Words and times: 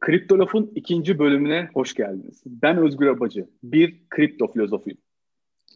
Kriptolof'un 0.00 0.72
ikinci 0.74 1.18
bölümüne 1.18 1.68
hoş 1.74 1.94
geldiniz. 1.94 2.42
Ben 2.46 2.76
Özgür 2.76 3.06
Abacı, 3.06 3.46
bir 3.62 3.96
kripto 4.08 4.52
filozofuyum. 4.52 4.98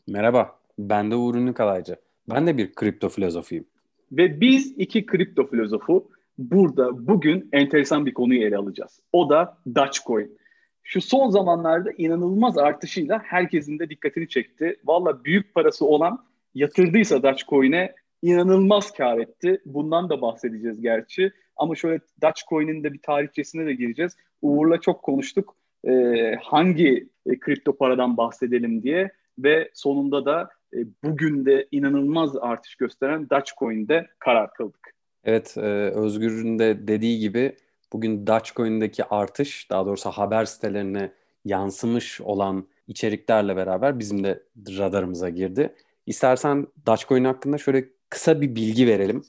Merhaba, 0.07 0.59
ben 0.79 1.11
de 1.11 1.17
Uğur 1.17 1.35
Ünlükalaycı. 1.35 1.97
Ben 2.31 2.47
de 2.47 2.59
bir 2.59 2.75
kripto 2.75 3.09
filozofuyum. 3.09 3.65
Ve 4.13 4.41
biz 4.41 4.75
iki 4.79 5.07
kripto 5.07 5.47
filozofu 5.47 6.11
burada 6.39 7.09
bugün 7.09 7.49
enteresan 7.53 8.07
bir 8.07 8.15
konuyu 8.15 8.43
ele 8.43 8.57
alacağız. 8.57 9.01
O 9.13 9.31
da 9.31 9.59
Dogecoin. 9.75 10.39
Şu 10.83 11.01
son 11.01 11.31
zamanlarda 11.31 11.91
inanılmaz 11.99 12.59
artışıyla 12.59 13.19
herkesin 13.25 13.79
de 13.79 13.91
dikkatini 13.91 14.29
çekti. 14.29 14.77
Valla 14.85 15.25
büyük 15.25 15.55
parası 15.55 15.87
olan 15.87 16.25
yatırdıysa 16.55 17.23
Dogecoin'e 17.23 17.95
inanılmaz 18.23 18.93
kar 18.93 19.19
etti. 19.19 19.61
Bundan 19.67 20.09
da 20.11 20.21
bahsedeceğiz 20.21 20.81
gerçi. 20.81 21.33
Ama 21.57 21.75
şöyle 21.75 22.01
Dogecoin'in 22.23 22.85
de 22.85 22.93
bir 22.93 23.03
tarihçesine 23.03 23.67
de 23.67 23.75
gireceğiz. 23.75 24.17
Uğur'la 24.43 24.81
çok 24.81 25.03
konuştuk. 25.03 25.57
Ee, 25.89 26.35
hangi 26.43 27.09
e, 27.27 27.39
kripto 27.39 27.77
paradan 27.77 28.17
bahsedelim 28.17 28.83
diye 28.83 29.11
ve 29.39 29.71
sonunda 29.75 30.25
da 30.25 30.51
e, 30.75 30.79
bugün 31.05 31.47
de 31.47 31.69
inanılmaz 31.71 32.37
artış 32.37 32.77
gösteren 32.77 33.31
Dogecoin'de 33.31 34.07
karar 34.19 34.53
kıldık. 34.55 34.95
Evet, 35.25 35.55
e, 35.57 35.61
Özgür'ün 35.91 36.59
de 36.59 36.89
dediği 36.89 37.19
gibi 37.19 37.57
bugün 37.93 38.27
Dogecoin'deki 38.27 39.05
artış, 39.05 39.71
daha 39.71 39.87
doğrusu 39.87 40.11
haber 40.11 40.45
sitelerine 40.45 41.13
yansımış 41.45 42.21
olan 42.21 42.67
içeriklerle 42.89 43.57
beraber 43.57 43.99
bizim 43.99 44.25
de 44.25 44.43
radarımıza 44.57 45.29
girdi. 45.29 45.75
İstersen 46.07 46.67
Dogecoin 46.87 47.25
hakkında 47.25 47.59
şöyle 47.59 47.85
kısa 48.09 48.41
bir 48.41 48.55
bilgi 48.55 48.87
verelim. 48.87 49.23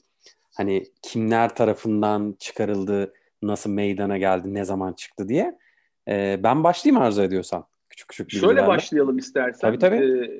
Hani 0.56 0.84
kimler 1.02 1.54
tarafından 1.54 2.36
çıkarıldı, 2.38 3.12
nasıl 3.42 3.70
meydana 3.70 4.18
geldi, 4.18 4.54
ne 4.54 4.64
zaman 4.64 4.92
çıktı 4.92 5.28
diye. 5.28 5.58
Ee, 6.08 6.40
ben 6.42 6.64
başlayayım 6.64 7.02
arzu 7.02 7.22
ediyorsan. 7.22 7.64
Küçük 7.90 8.08
küçük 8.08 8.28
bilgilerle. 8.28 8.54
Şöyle 8.54 8.68
başlayalım 8.68 9.18
istersen. 9.18 9.60
Tabii 9.60 9.78
tabii. 9.78 9.96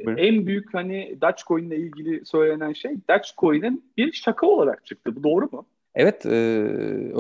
Ee, 0.06 0.26
en 0.26 0.46
büyük 0.46 0.74
hani 0.74 1.18
Dogecoin 1.20 1.64
ile 1.64 1.76
ilgili 1.76 2.26
söylenen 2.26 2.72
şey 2.72 2.94
Dogecoin'in 3.10 3.84
bir 3.96 4.12
şaka 4.12 4.46
olarak 4.46 4.86
çıktı. 4.86 5.16
Bu 5.16 5.22
doğru 5.22 5.48
mu? 5.52 5.66
Evet, 5.96 6.26
e, 6.26 6.30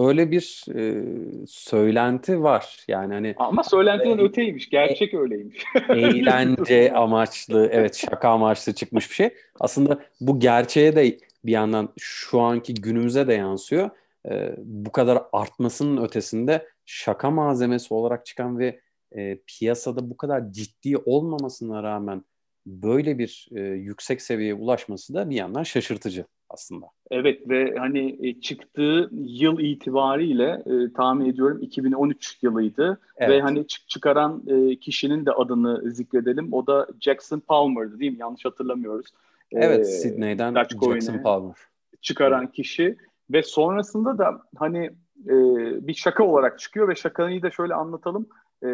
öyle 0.08 0.30
bir 0.30 0.64
e, 0.74 1.04
söylenti 1.46 2.42
var. 2.42 2.84
Yani 2.88 3.14
hani 3.14 3.34
ama 3.36 3.62
söylentinin 3.64 4.18
e, 4.18 4.22
öteymiş, 4.22 4.68
gerçek 4.68 5.14
e, 5.14 5.18
öyleymiş. 5.18 5.64
eğlence 5.88 6.92
amaçlı, 6.94 7.68
evet 7.72 7.96
şaka 7.96 8.28
amaçlı 8.28 8.72
çıkmış 8.72 9.10
bir 9.10 9.14
şey. 9.14 9.30
Aslında 9.60 9.98
bu 10.20 10.40
gerçeğe 10.40 10.96
de 10.96 11.18
bir 11.46 11.52
yandan 11.52 11.88
şu 11.98 12.40
anki 12.40 12.74
günümüze 12.74 13.28
de 13.28 13.34
yansıyor. 13.34 13.90
E, 14.30 14.54
bu 14.58 14.92
kadar 14.92 15.22
artmasının 15.32 16.04
ötesinde 16.04 16.68
şaka 16.84 17.30
malzemesi 17.30 17.94
olarak 17.94 18.26
çıkan 18.26 18.58
ve 18.58 18.80
e, 19.12 19.38
piyasada 19.46 20.10
bu 20.10 20.16
kadar 20.16 20.52
ciddi 20.52 20.96
olmamasına 20.96 21.82
rağmen 21.82 22.24
böyle 22.66 23.18
bir 23.18 23.48
e, 23.54 23.60
yüksek 23.60 24.22
seviyeye 24.22 24.54
ulaşması 24.54 25.14
da 25.14 25.30
bir 25.30 25.36
yandan 25.36 25.62
şaşırtıcı 25.62 26.24
aslında. 26.50 26.86
Evet 27.10 27.48
ve 27.48 27.74
hani 27.78 28.18
e, 28.22 28.40
çıktığı 28.40 29.10
yıl 29.12 29.58
itibariyle 29.58 30.62
e, 30.66 30.92
tahmin 30.92 31.26
ediyorum 31.26 31.58
2013 31.62 32.38
yılıydı 32.42 33.00
evet. 33.16 33.30
ve 33.30 33.40
hani 33.40 33.66
çık 33.66 33.88
çıkaran 33.88 34.42
e, 34.46 34.76
kişinin 34.76 35.26
de 35.26 35.32
adını 35.32 35.90
zikredelim. 35.90 36.52
O 36.52 36.66
da 36.66 36.86
Jackson 37.00 37.40
Palmer'dı 37.40 37.98
değil 37.98 38.12
mi? 38.12 38.18
Yanlış 38.20 38.44
hatırlamıyoruz. 38.44 39.06
Evet, 39.52 39.80
e, 39.80 39.84
Sydney'den 39.84 40.54
Jackson 40.54 41.18
Palmer. 41.22 41.54
Çıkaran 42.00 42.52
kişi 42.52 42.96
ve 43.30 43.42
sonrasında 43.42 44.18
da 44.18 44.40
hani 44.56 44.84
e, 45.26 45.34
bir 45.86 45.94
şaka 45.94 46.24
olarak 46.24 46.58
çıkıyor 46.58 46.88
ve 46.88 46.94
şakayı 46.94 47.42
da 47.42 47.50
şöyle 47.50 47.74
anlatalım. 47.74 48.28
E, 48.64 48.68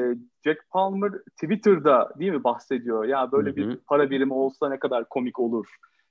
Jack 0.45 0.59
Palmer 0.71 1.13
Twitter'da 1.13 2.13
değil 2.19 2.33
mi 2.33 2.45
bahsediyor? 2.45 3.05
Ya 3.05 3.33
böyle 3.33 3.51
Hı-hı. 3.51 3.57
bir 3.57 3.77
para 3.77 4.11
birimi 4.11 4.33
olsa 4.33 4.69
ne 4.69 4.79
kadar 4.79 5.09
komik 5.09 5.39
olur 5.39 5.67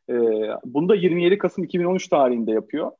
e, 0.10 0.16
bunu 0.66 0.90
da 0.90 0.96
27 0.96 1.38
Kasım 1.38 1.64
2013 1.64 2.08
tarihinde 2.08 2.52
yapıyor. 2.52 2.92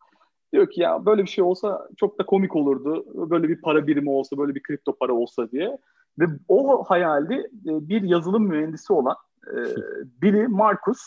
Diyor 0.54 0.70
ki 0.70 0.82
ya 0.82 1.06
böyle 1.06 1.24
bir 1.24 1.30
şey 1.30 1.44
olsa 1.44 1.88
çok 1.98 2.20
da 2.20 2.26
komik 2.26 2.56
olurdu. 2.56 3.06
Böyle 3.30 3.50
bir 3.50 3.62
para 3.62 3.88
birimi 3.88 4.10
olsa, 4.10 4.38
böyle 4.38 4.56
bir 4.56 4.64
kripto 4.64 4.96
para 4.96 5.14
olsa 5.14 5.52
diye. 5.52 5.78
Ve 6.20 6.26
o 6.48 6.84
hayali 6.84 7.40
e, 7.40 7.90
bir 7.90 8.02
yazılım 8.02 8.48
mühendisi 8.48 8.94
olan 8.94 9.16
e, 9.48 9.56
Billy 10.22 10.48
Marcus 10.48 11.00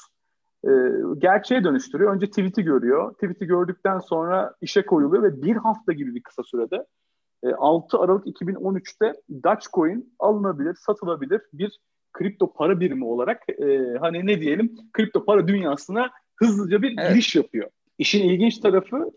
e, 0.67 0.71
gerçeğe 1.19 1.65
dönüştürüyor. 1.65 2.15
Önce 2.15 2.27
tweet'i 2.27 2.63
görüyor. 2.63 3.15
Tweet'i 3.15 3.47
gördükten 3.47 3.99
sonra 3.99 4.55
işe 4.61 4.87
koyuluyor 4.87 5.23
ve 5.23 5.43
bir 5.43 5.57
hafta 5.57 5.93
gibi 5.93 6.15
bir 6.15 6.23
kısa 6.23 6.43
sürede 6.43 6.87
6 7.53 7.99
Aralık 7.99 8.27
2013'te 8.27 9.13
Dogecoin 9.45 10.15
alınabilir, 10.19 10.75
satılabilir 10.75 11.41
bir 11.53 11.81
kripto 12.13 12.53
para 12.53 12.81
birimi 12.81 13.05
olarak 13.05 13.43
e, 13.49 13.97
hani 14.01 14.27
ne 14.27 14.41
diyelim 14.41 14.77
kripto 14.93 15.25
para 15.25 15.49
dünyasına 15.49 16.11
hızlıca 16.37 16.83
bir 16.83 16.95
evet. 16.99 17.11
giriş 17.11 17.37
yapıyor. 17.37 17.71
İşin 17.99 18.29
ilginç 18.29 18.59
tarafı 18.59 19.11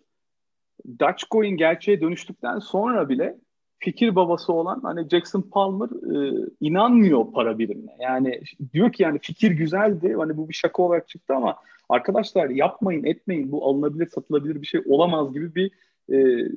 Dogecoin 1.00 1.58
gerçeğe 1.58 2.02
dönüştükten 2.02 2.60
sonra 2.60 3.10
bile 3.10 3.38
fikir 3.80 4.16
babası 4.16 4.54
olan 4.54 4.80
hani 4.84 5.10
Jackson 5.10 5.42
Palmer 5.42 5.90
e, 6.16 6.46
inanmıyor 6.62 7.32
para 7.32 7.60
birimine. 7.60 7.92
Yani 8.00 8.42
diyor 8.74 8.92
ki 8.92 9.04
yani 9.04 9.20
fikir 9.20 9.52
güzeldi. 9.52 10.16
Hani 10.18 10.38
bu 10.38 10.50
bir 10.50 10.54
şaka 10.54 10.84
olarak 10.84 11.08
çıktı 11.08 11.36
ama 11.36 11.56
arkadaşlar 11.90 12.50
yapmayın 12.50 13.04
etmeyin 13.04 13.52
bu 13.52 13.66
alınabilir 13.66 14.08
satılabilir 14.08 14.62
bir 14.62 14.68
şey 14.68 14.82
olamaz 14.86 15.34
gibi 15.34 15.56
bir 15.56 15.72
e, 16.14 16.50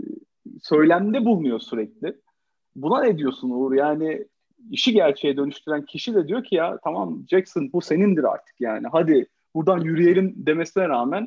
söylemde 0.62 1.24
bulunuyor 1.24 1.60
sürekli. 1.60 2.16
Buna 2.76 3.02
ne 3.02 3.18
diyorsun 3.18 3.50
Uğur? 3.50 3.72
Yani 3.72 4.24
işi 4.70 4.92
gerçeğe 4.92 5.36
dönüştüren 5.36 5.84
kişi 5.84 6.14
de 6.14 6.28
diyor 6.28 6.44
ki 6.44 6.54
ya 6.54 6.78
tamam 6.84 7.24
Jackson 7.30 7.70
bu 7.72 7.80
senindir 7.80 8.24
artık 8.24 8.60
yani 8.60 8.86
hadi 8.92 9.26
buradan 9.54 9.80
yürüyelim 9.80 10.34
demesine 10.36 10.88
rağmen 10.88 11.26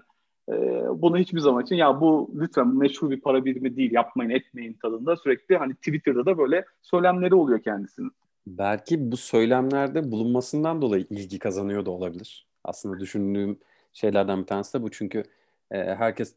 e, 0.50 0.54
bunu 1.02 1.18
hiçbir 1.18 1.40
zaman 1.40 1.64
için 1.64 1.76
ya 1.76 2.02
bu 2.02 2.31
lütfen 2.36 2.68
meşhur 2.68 3.09
bir 3.09 3.22
para 3.22 3.46
birimi 3.46 3.76
değil 3.76 3.92
yapmayın 3.92 4.30
etmeyin 4.30 4.74
tadında 4.74 5.16
sürekli 5.16 5.58
hani 5.58 5.76
Twitter'da 5.76 6.26
da 6.26 6.38
böyle 6.38 6.66
söylemleri 6.81 7.36
oluyor 7.36 7.62
kendisinin. 7.62 8.12
Belki 8.48 9.12
bu 9.12 9.18
söylemlerde 9.18 10.12
bulunmasından 10.12 10.82
dolayı 10.82 11.06
ilgi 11.09 11.40
kazanıyor 11.40 11.86
da 11.86 11.92
olabilir. 11.92 12.46
Aslında 12.64 13.00
düşündüğüm 13.00 13.58
şeylerden 13.94 14.42
bir 14.42 14.48
tanesi 14.48 14.74
de 14.80 14.82
bu 14.82 14.92
çünkü 14.92 15.24
e, 15.72 15.78
herkes 15.78 16.34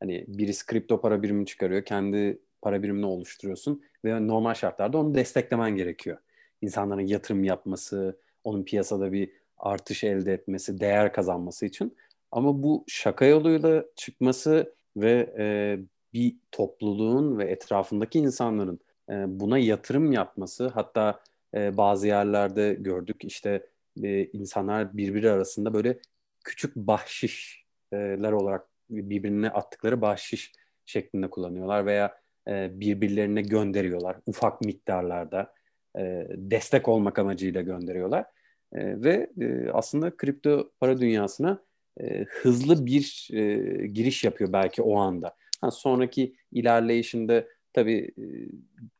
hani 0.00 0.24
birisi 0.28 0.66
kripto 0.66 1.00
para 1.00 1.22
birimi 1.22 1.46
çıkarıyor 1.46 1.84
kendi 1.84 2.38
para 2.62 2.82
birimini 2.82 3.06
oluşturuyorsun 3.06 3.82
ve 4.04 4.26
normal 4.26 4.54
şartlarda 4.54 4.98
onu 4.98 5.14
desteklemen 5.14 5.76
gerekiyor 5.76 6.18
insanların 6.62 7.06
yatırım 7.06 7.44
yapması, 7.44 8.18
onun 8.44 8.62
piyasada 8.62 9.12
bir 9.12 9.30
artış 9.58 10.04
elde 10.04 10.32
etmesi, 10.32 10.80
değer 10.80 11.12
kazanması 11.12 11.66
için. 11.66 11.96
Ama 12.30 12.62
bu 12.62 12.84
şaka 12.88 13.24
yoluyla 13.24 13.84
çıkması 13.96 14.74
ve 14.96 15.34
e, 15.38 15.78
bir 16.12 16.36
topluluğun 16.52 17.38
ve 17.38 17.44
etrafındaki 17.44 18.18
insanların 18.18 18.80
e, 19.10 19.40
buna 19.40 19.58
yatırım 19.58 20.12
yapması, 20.12 20.68
hatta 20.68 21.20
e, 21.54 21.76
bazı 21.76 22.06
yerlerde 22.06 22.74
gördük 22.74 23.24
işte 23.24 23.66
e, 24.02 24.24
insanlar 24.24 24.96
birbiri 24.96 25.30
arasında 25.30 25.74
böyle 25.74 25.98
küçük 26.44 26.76
bahşişler 26.76 28.32
olarak 28.32 28.68
birbirine 28.90 29.50
attıkları 29.50 30.00
bahşiş 30.00 30.52
şeklinde 30.86 31.30
kullanıyorlar 31.30 31.86
veya 31.86 32.20
e, 32.48 32.80
birbirlerine 32.80 33.42
gönderiyorlar 33.42 34.16
ufak 34.26 34.60
miktarlarda 34.60 35.54
e, 35.98 36.26
destek 36.30 36.88
olmak 36.88 37.18
amacıyla 37.18 37.62
gönderiyorlar. 37.62 38.24
E, 38.72 39.02
ve 39.02 39.30
e, 39.40 39.70
aslında 39.70 40.16
kripto 40.16 40.70
para 40.80 41.00
dünyasına 41.00 41.62
e, 42.00 42.24
hızlı 42.24 42.86
bir 42.86 43.28
e, 43.32 43.86
giriş 43.86 44.24
yapıyor 44.24 44.52
belki 44.52 44.82
o 44.82 44.98
anda. 44.98 45.34
Ha, 45.60 45.70
sonraki 45.70 46.34
ilerleyişinde 46.52 47.48
tabii 47.72 48.10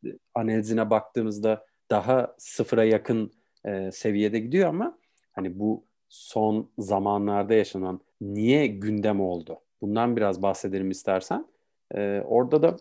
e, 0.04 0.08
analizine 0.34 0.90
baktığımızda 0.90 1.66
daha 1.90 2.34
sıfıra 2.38 2.84
yakın 2.84 3.32
e, 3.64 3.90
seviyede 3.92 4.38
gidiyor 4.38 4.68
ama 4.68 4.98
hani 5.32 5.58
bu 5.58 5.84
son 6.08 6.70
zamanlarda 6.78 7.54
yaşanan 7.54 8.00
niye 8.20 8.66
gündem 8.66 9.20
oldu? 9.20 9.60
Bundan 9.80 10.16
biraz 10.16 10.42
bahsedelim 10.42 10.90
istersen. 10.90 11.46
E, 11.94 12.20
orada 12.26 12.62
da 12.62 12.76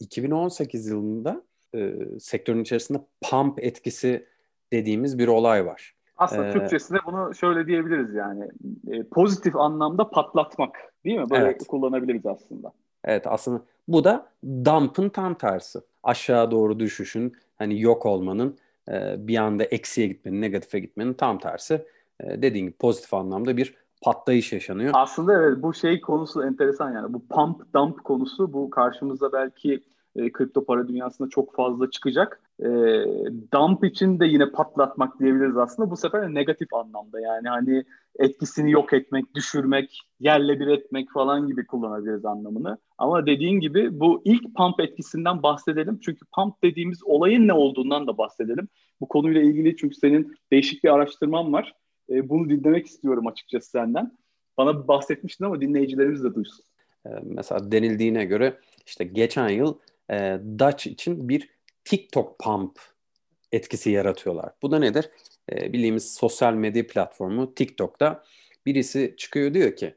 2018 0.00 0.86
yılında 0.86 1.42
e, 1.74 1.94
sektörün 2.20 2.62
içerisinde 2.62 2.98
pump 3.30 3.64
etkisi 3.64 4.26
dediğimiz 4.72 5.18
bir 5.18 5.28
olay 5.28 5.66
var. 5.66 5.95
Aslında 6.16 6.48
ee, 6.48 6.52
Türkçesinde 6.52 6.98
bunu 7.06 7.34
şöyle 7.34 7.66
diyebiliriz 7.66 8.14
yani 8.14 8.48
e, 8.88 9.02
pozitif 9.02 9.56
anlamda 9.56 10.10
patlatmak 10.10 10.76
değil 11.04 11.18
mi? 11.18 11.30
Böyle 11.30 11.44
evet. 11.44 11.66
kullanabiliriz 11.66 12.26
aslında. 12.26 12.72
Evet 13.04 13.26
aslında 13.26 13.62
bu 13.88 14.04
da 14.04 14.26
dump'ın 14.64 15.08
tam 15.08 15.34
tersi. 15.34 15.78
Aşağı 16.02 16.50
doğru 16.50 16.80
düşüşün 16.80 17.32
hani 17.56 17.80
yok 17.80 18.06
olmanın 18.06 18.58
e, 18.88 19.14
bir 19.18 19.36
anda 19.36 19.64
eksiye 19.64 20.06
gitmenin, 20.06 20.40
negatife 20.40 20.78
gitmenin 20.78 21.14
tam 21.14 21.38
tersi. 21.38 21.86
E, 22.20 22.42
dediğin 22.42 22.66
gibi 22.66 22.76
pozitif 22.76 23.14
anlamda 23.14 23.56
bir 23.56 23.74
patlayış 24.02 24.52
yaşanıyor. 24.52 24.92
Aslında 24.96 25.34
evet 25.34 25.62
bu 25.62 25.74
şey 25.74 26.00
konusu 26.00 26.46
enteresan 26.46 26.92
yani 26.92 27.12
bu 27.12 27.26
pump 27.26 27.74
dump 27.74 28.04
konusu 28.04 28.52
bu 28.52 28.70
karşımızda 28.70 29.32
belki 29.32 29.82
e, 30.16 30.32
kripto 30.32 30.64
para 30.64 30.88
dünyasında 30.88 31.28
çok 31.28 31.54
fazla 31.54 31.90
çıkacak. 31.90 32.40
E, 32.60 32.66
dump 33.54 33.84
için 33.84 34.20
de 34.20 34.26
yine 34.26 34.50
patlatmak 34.50 35.20
diyebiliriz 35.20 35.56
aslında. 35.56 35.90
Bu 35.90 35.96
sefer 35.96 36.34
negatif 36.34 36.74
anlamda 36.74 37.20
yani 37.20 37.48
hani 37.48 37.84
etkisini 38.18 38.70
yok 38.70 38.92
etmek, 38.92 39.34
düşürmek, 39.34 40.00
yerle 40.20 40.60
bir 40.60 40.66
etmek 40.66 41.10
falan 41.10 41.46
gibi 41.46 41.66
kullanabiliriz 41.66 42.24
anlamını. 42.24 42.78
Ama 42.98 43.26
dediğin 43.26 43.60
gibi 43.60 44.00
bu 44.00 44.22
ilk 44.24 44.54
pump 44.54 44.80
etkisinden 44.80 45.42
bahsedelim. 45.42 45.98
Çünkü 46.02 46.26
pump 46.34 46.62
dediğimiz 46.62 47.04
olayın 47.04 47.48
ne 47.48 47.52
olduğundan 47.52 48.06
da 48.06 48.18
bahsedelim. 48.18 48.68
Bu 49.00 49.08
konuyla 49.08 49.42
ilgili 49.42 49.76
çünkü 49.76 49.94
senin 49.94 50.36
değişik 50.52 50.84
bir 50.84 50.94
araştırman 50.94 51.52
var. 51.52 51.74
E, 52.10 52.28
bunu 52.28 52.50
dinlemek 52.50 52.86
istiyorum 52.86 53.26
açıkçası 53.26 53.70
senden. 53.70 54.12
Bana 54.58 54.88
bahsetmiştin 54.88 55.44
ama 55.44 55.60
dinleyicilerimiz 55.60 56.24
de 56.24 56.34
duysun. 56.34 56.64
Ee, 57.06 57.10
mesela 57.24 57.72
denildiğine 57.72 58.24
göre 58.24 58.58
işte 58.86 59.04
geçen 59.04 59.48
yıl 59.48 59.74
e, 60.10 60.38
Dutch 60.58 60.86
için 60.86 61.28
bir 61.28 61.50
TikTok 61.84 62.38
pump 62.38 62.80
etkisi 63.52 63.90
yaratıyorlar. 63.90 64.52
Bu 64.62 64.70
da 64.70 64.78
nedir? 64.78 65.10
E, 65.52 65.72
bildiğimiz 65.72 66.14
sosyal 66.14 66.54
medya 66.54 66.86
platformu 66.86 67.54
TikTok'ta 67.54 68.24
birisi 68.66 69.14
çıkıyor 69.18 69.54
diyor 69.54 69.76
ki 69.76 69.94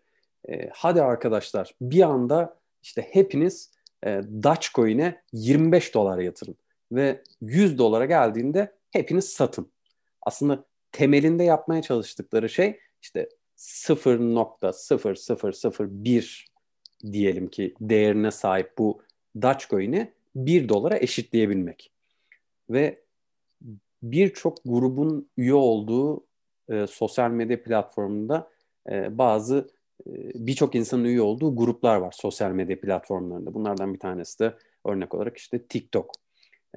e, 0.50 0.70
hadi 0.74 1.02
arkadaşlar 1.02 1.76
bir 1.82 2.02
anda 2.02 2.60
işte 2.84 3.08
hepiniz 3.12 3.72
e, 4.06 4.22
Dogecoin'e 4.44 5.22
25 5.34 5.94
dolar 5.94 6.18
yatırın 6.18 6.56
ve 6.92 7.24
100 7.42 7.78
dolara 7.78 8.06
geldiğinde 8.06 8.76
hepiniz 8.92 9.30
satın. 9.30 9.72
Aslında 10.22 10.66
temelinde 10.92 11.44
yapmaya 11.44 11.82
çalıştıkları 11.82 12.50
şey 12.50 12.80
işte 13.02 13.30
0.0001 13.58 16.46
diyelim 17.12 17.48
ki 17.48 17.76
değerine 17.82 18.32
sahip 18.32 18.78
bu 18.78 19.02
Dogecoin'i 19.42 20.12
1 20.36 20.70
dolara 20.70 20.98
eşitleyebilmek. 20.98 21.92
Ve 22.70 23.00
birçok 24.04 24.58
grubun 24.66 25.30
üye 25.38 25.54
olduğu 25.54 26.26
e, 26.70 26.88
sosyal 26.88 27.32
medya 27.32 27.64
platformunda 27.64 28.50
e, 28.90 29.18
bazı 29.18 29.70
e, 30.08 30.12
birçok 30.36 30.76
insanın 30.76 31.04
üye 31.04 31.22
olduğu 31.22 31.56
gruplar 31.56 31.96
var 31.96 32.12
sosyal 32.18 32.52
medya 32.52 32.82
platformlarında. 32.82 33.54
Bunlardan 33.54 33.94
bir 33.94 34.00
tanesi 34.00 34.40
de 34.40 34.54
örnek 34.86 35.16
olarak 35.16 35.38
işte 35.38 35.64
TikTok. 35.68 36.12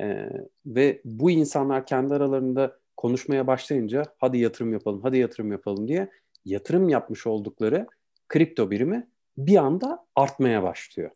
E, 0.00 0.28
ve 0.66 1.00
bu 1.04 1.30
insanlar 1.30 1.86
kendi 1.86 2.14
aralarında 2.14 2.78
konuşmaya 2.96 3.46
başlayınca 3.46 4.02
hadi 4.18 4.38
yatırım 4.38 4.72
yapalım, 4.72 5.00
hadi 5.02 5.18
yatırım 5.18 5.52
yapalım 5.52 5.88
diye 5.88 6.08
yatırım 6.44 6.88
yapmış 6.88 7.26
oldukları 7.26 7.86
kripto 8.28 8.70
birimi 8.70 9.08
bir 9.38 9.56
anda 9.56 10.06
artmaya 10.16 10.62
başlıyor. 10.62 11.10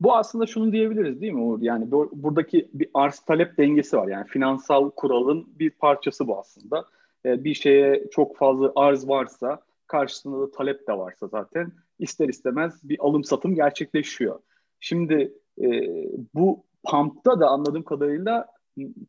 Bu 0.00 0.16
aslında 0.16 0.46
şunu 0.46 0.72
diyebiliriz 0.72 1.20
değil 1.20 1.32
mi 1.32 1.40
Uğur? 1.40 1.62
Yani 1.62 1.90
bu, 1.90 2.10
buradaki 2.12 2.68
bir 2.74 2.88
arz 2.94 3.18
talep 3.18 3.58
dengesi 3.58 3.96
var. 3.96 4.08
Yani 4.08 4.26
finansal 4.26 4.90
kuralın 4.90 5.46
bir 5.58 5.70
parçası 5.70 6.26
bu 6.26 6.38
aslında. 6.38 6.84
Ee, 7.26 7.44
bir 7.44 7.54
şeye 7.54 8.04
çok 8.10 8.36
fazla 8.36 8.72
arz 8.76 9.08
varsa 9.08 9.60
karşısında 9.86 10.40
da 10.40 10.50
talep 10.50 10.88
de 10.88 10.92
varsa 10.92 11.26
zaten 11.26 11.72
ister 11.98 12.28
istemez 12.28 12.80
bir 12.82 12.96
alım 13.00 13.24
satım 13.24 13.54
gerçekleşiyor. 13.54 14.40
Şimdi 14.80 15.32
e, 15.62 15.68
bu 16.34 16.64
pump'ta 16.84 17.40
da 17.40 17.48
anladığım 17.48 17.82
kadarıyla 17.82 18.46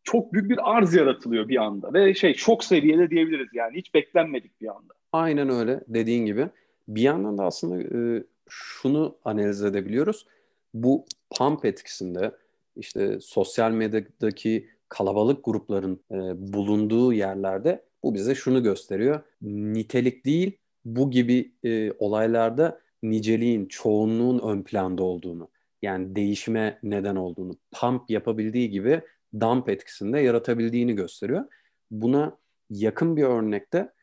çok 0.03 0.33
büyük 0.33 0.49
bir 0.49 0.77
arz 0.77 0.93
yaratılıyor 0.93 1.47
bir 1.47 1.63
anda 1.63 1.93
ve 1.93 2.13
şey 2.13 2.33
şok 2.33 2.63
seviyede 2.63 3.09
diyebiliriz 3.09 3.49
yani 3.53 3.77
hiç 3.77 3.93
beklenmedik 3.93 4.61
bir 4.61 4.67
anda. 4.67 4.93
Aynen 5.11 5.49
öyle 5.49 5.81
dediğin 5.87 6.25
gibi. 6.25 6.49
Bir 6.87 7.01
yandan 7.01 7.37
da 7.37 7.43
aslında 7.43 7.97
e, 7.97 8.23
şunu 8.49 9.15
analiz 9.25 9.63
edebiliyoruz. 9.63 10.25
Bu 10.73 11.05
pump 11.37 11.65
etkisinde 11.65 12.31
işte 12.75 13.19
sosyal 13.21 13.71
medyadaki 13.71 14.69
kalabalık 14.89 15.45
grupların 15.45 16.03
e, 16.11 16.15
bulunduğu 16.53 17.13
yerlerde 17.13 17.83
bu 18.03 18.13
bize 18.13 18.35
şunu 18.35 18.63
gösteriyor. 18.63 19.21
Nitelik 19.41 20.25
değil 20.25 20.57
bu 20.85 21.11
gibi 21.11 21.51
e, 21.63 21.91
olaylarda 21.91 22.79
niceliğin, 23.03 23.65
çoğunluğun 23.65 24.39
ön 24.39 24.63
planda 24.63 25.03
olduğunu 25.03 25.49
yani 25.81 26.15
değişime 26.15 26.79
neden 26.83 27.15
olduğunu, 27.15 27.57
pump 27.71 28.09
yapabildiği 28.09 28.69
gibi 28.69 29.01
dump 29.39 29.69
etkisinde 29.69 30.19
yaratabildiğini 30.19 30.95
gösteriyor. 30.95 31.45
Buna 31.91 32.37
yakın 32.69 33.17
bir 33.17 33.23
örnekte 33.23 33.93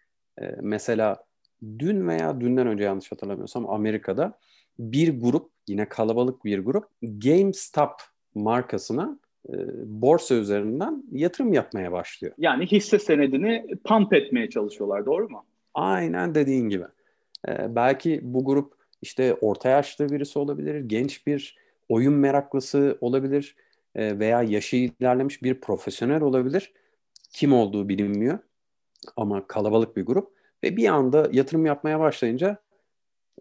e, 0.41 0.57
mesela 0.61 1.25
dün 1.79 2.09
veya 2.09 2.41
dünden 2.41 2.67
önce 2.67 2.85
yanlış 2.85 3.13
hatırlamıyorsam 3.13 3.71
Amerika'da 3.71 4.39
bir 4.79 5.21
grup 5.21 5.51
yine 5.69 5.89
kalabalık 5.89 6.45
bir 6.45 6.59
grup 6.59 6.85
GameStop 7.03 7.93
markasına 8.35 9.19
e, 9.49 9.55
borsa 9.85 10.35
üzerinden 10.35 11.05
yatırım 11.13 11.53
yapmaya 11.53 11.93
başlıyor. 11.93 12.35
Yani 12.39 12.67
hisse 12.67 12.99
senedini 12.99 13.67
pump 13.85 14.13
etmeye 14.13 14.51
çalışıyorlar 14.51 15.07
doğru 15.07 15.29
mu? 15.29 15.45
Aynen 15.75 16.35
dediğin 16.35 16.69
gibi. 16.69 16.85
E, 17.49 17.77
belki 17.77 18.21
bu 18.23 18.45
grup 18.45 18.75
işte 19.03 19.35
orta 19.35 19.69
yaşlı 19.69 20.09
birisi 20.09 20.39
olabilir, 20.39 20.81
genç 20.81 21.27
bir 21.27 21.57
oyun 21.89 22.15
meraklısı 22.15 22.99
olabilir 23.01 23.57
e, 23.95 24.19
veya 24.19 24.43
yaşı 24.43 24.77
ilerlemiş 24.77 25.43
bir 25.43 25.61
profesyonel 25.61 26.23
olabilir. 26.23 26.73
Kim 27.31 27.53
olduğu 27.53 27.89
bilinmiyor 27.89 28.39
ama 29.17 29.47
kalabalık 29.47 29.97
bir 29.97 30.07
grup 30.07 30.33
ve 30.65 30.77
bir 30.77 30.89
anda 30.89 31.29
yatırım 31.33 31.67
yapmaya 31.67 32.01
başlayınca 32.01 32.59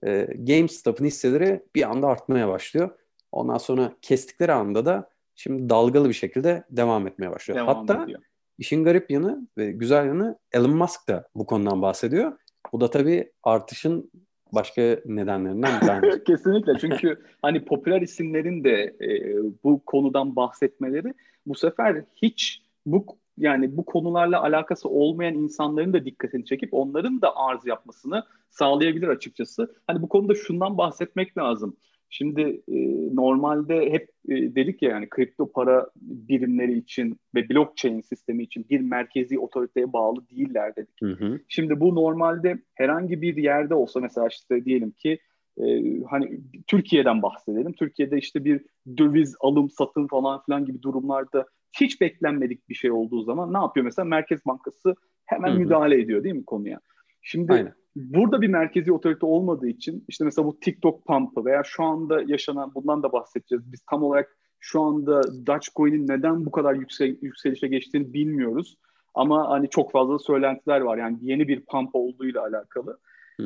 e, 0.04 0.28
GameStop'un 0.38 1.06
hisseleri 1.06 1.64
bir 1.76 1.90
anda 1.90 2.08
artmaya 2.08 2.48
başlıyor. 2.48 2.90
Ondan 3.32 3.58
sonra 3.58 3.94
kestikleri 4.02 4.52
anda 4.52 4.86
da 4.86 5.10
şimdi 5.36 5.70
dalgalı 5.70 6.10
bir 6.10 6.14
şekilde 6.14 6.64
devam 6.70 7.08
etmeye 7.08 7.32
başlıyor. 7.32 7.60
Devam 7.60 7.76
Hatta 7.76 8.04
ediyor. 8.04 8.22
işin 8.58 8.84
garip 8.84 9.12
yanı 9.12 9.48
ve 9.58 9.72
güzel 9.72 10.06
yanı 10.06 10.40
Elon 10.52 10.76
Musk 10.76 11.10
da 11.10 11.30
bu 11.36 11.46
konudan 11.46 11.82
bahsediyor. 11.82 12.32
Bu 12.74 12.82
da 12.82 12.90
tabii 12.90 13.32
artışın 13.44 14.12
başka 14.54 15.00
nedenlerinden 15.06 15.82
bir 15.82 15.88
tanesi. 15.88 16.24
Kesinlikle 16.28 16.74
çünkü 16.80 17.22
hani 17.42 17.66
popüler 17.66 18.02
isimlerin 18.02 18.64
de 18.64 18.96
e, 19.02 19.36
bu 19.64 19.82
konudan 19.86 20.36
bahsetmeleri 20.36 21.14
bu 21.46 21.56
sefer 21.56 22.04
hiç 22.16 22.62
bu 22.86 23.06
yani 23.38 23.78
bu 23.78 23.86
konularla 23.86 24.42
alakası 24.44 24.90
olmayan 24.90 25.36
insanların 25.36 25.94
da 25.94 26.06
dikkatini 26.06 26.46
çekip 26.46 26.70
onların 26.74 27.22
da 27.22 27.36
arz 27.36 27.66
yapmasını 27.66 28.24
sağlayabilir 28.50 29.08
açıkçası. 29.08 29.76
Hani 29.88 30.02
bu 30.02 30.10
konuda 30.10 30.36
şundan 30.36 30.78
bahsetmek 30.78 31.38
lazım. 31.38 31.78
Şimdi 32.10 32.42
e, 32.68 32.76
normalde 33.16 33.92
hep 33.92 34.10
e, 34.30 34.56
dedik 34.56 34.82
ya 34.82 34.90
yani 34.90 35.10
kripto 35.10 35.52
para 35.52 35.90
birimleri 36.02 36.78
için 36.78 37.20
ve 37.36 37.50
blockchain 37.50 38.02
sistemi 38.02 38.44
için 38.44 38.66
bir 38.70 38.82
merkezi 38.82 39.40
otoriteye 39.40 39.94
bağlı 39.94 40.30
değiller 40.30 40.76
dedik. 40.76 41.02
Hı 41.02 41.12
hı. 41.12 41.40
Şimdi 41.48 41.80
bu 41.80 41.96
normalde 41.96 42.60
herhangi 42.74 43.22
bir 43.22 43.38
yerde 43.38 43.74
olsa 43.76 44.00
mesela 44.00 44.28
işte 44.28 44.66
diyelim 44.66 44.92
ki 44.92 45.20
e, 45.58 45.64
hani 46.10 46.40
Türkiye'den 46.68 47.22
bahsedelim. 47.22 47.74
Türkiye'de 47.74 48.18
işte 48.18 48.46
bir 48.46 48.62
döviz 48.98 49.36
alım 49.40 49.70
satım 49.70 50.08
falan 50.08 50.42
filan 50.46 50.66
gibi 50.66 50.82
durumlarda 50.82 51.46
hiç 51.82 52.02
beklenmedik 52.02 52.70
bir 52.70 52.76
şey 52.76 52.92
olduğu 52.92 53.24
zaman 53.24 53.54
ne 53.54 53.58
yapıyor 53.58 53.84
mesela 53.84 54.06
Merkez 54.06 54.46
Bankası 54.46 54.96
hemen 55.26 55.52
Hı-hı. 55.52 55.60
müdahale 55.60 56.02
ediyor 56.02 56.24
değil 56.24 56.36
mi 56.36 56.46
konuya? 56.46 56.80
Şimdi 57.22 57.54
Aynen. 57.54 57.74
burada 57.96 58.42
bir 58.42 58.48
merkezi 58.48 58.92
otorite 58.92 59.26
olmadığı 59.26 59.68
için 59.68 60.06
işte 60.08 60.26
mesela 60.26 60.46
bu 60.46 60.60
TikTok 60.60 61.06
pump'ı 61.06 61.46
veya 61.46 61.62
şu 61.66 61.84
anda 61.84 62.22
yaşanan 62.28 62.72
bundan 62.76 63.04
da 63.04 63.12
bahsedeceğiz. 63.12 63.72
Biz 63.72 63.82
tam 63.90 64.04
olarak 64.04 64.38
şu 64.60 64.82
anda 64.82 65.22
Dogecoin'in 65.48 66.08
neden 66.08 66.46
bu 66.46 66.52
kadar 66.52 66.74
yüksel, 66.74 67.18
yükselişe 67.22 67.68
geçtiğini 67.68 68.14
bilmiyoruz. 68.14 68.78
Ama 69.14 69.50
hani 69.50 69.70
çok 69.70 69.92
fazla 69.92 70.20
söylentiler 70.20 70.82
var 70.82 70.98
yani 70.98 71.18
yeni 71.22 71.48
bir 71.48 71.66
pump 71.66 71.90
olduğuyla 71.94 72.42
alakalı. 72.42 73.00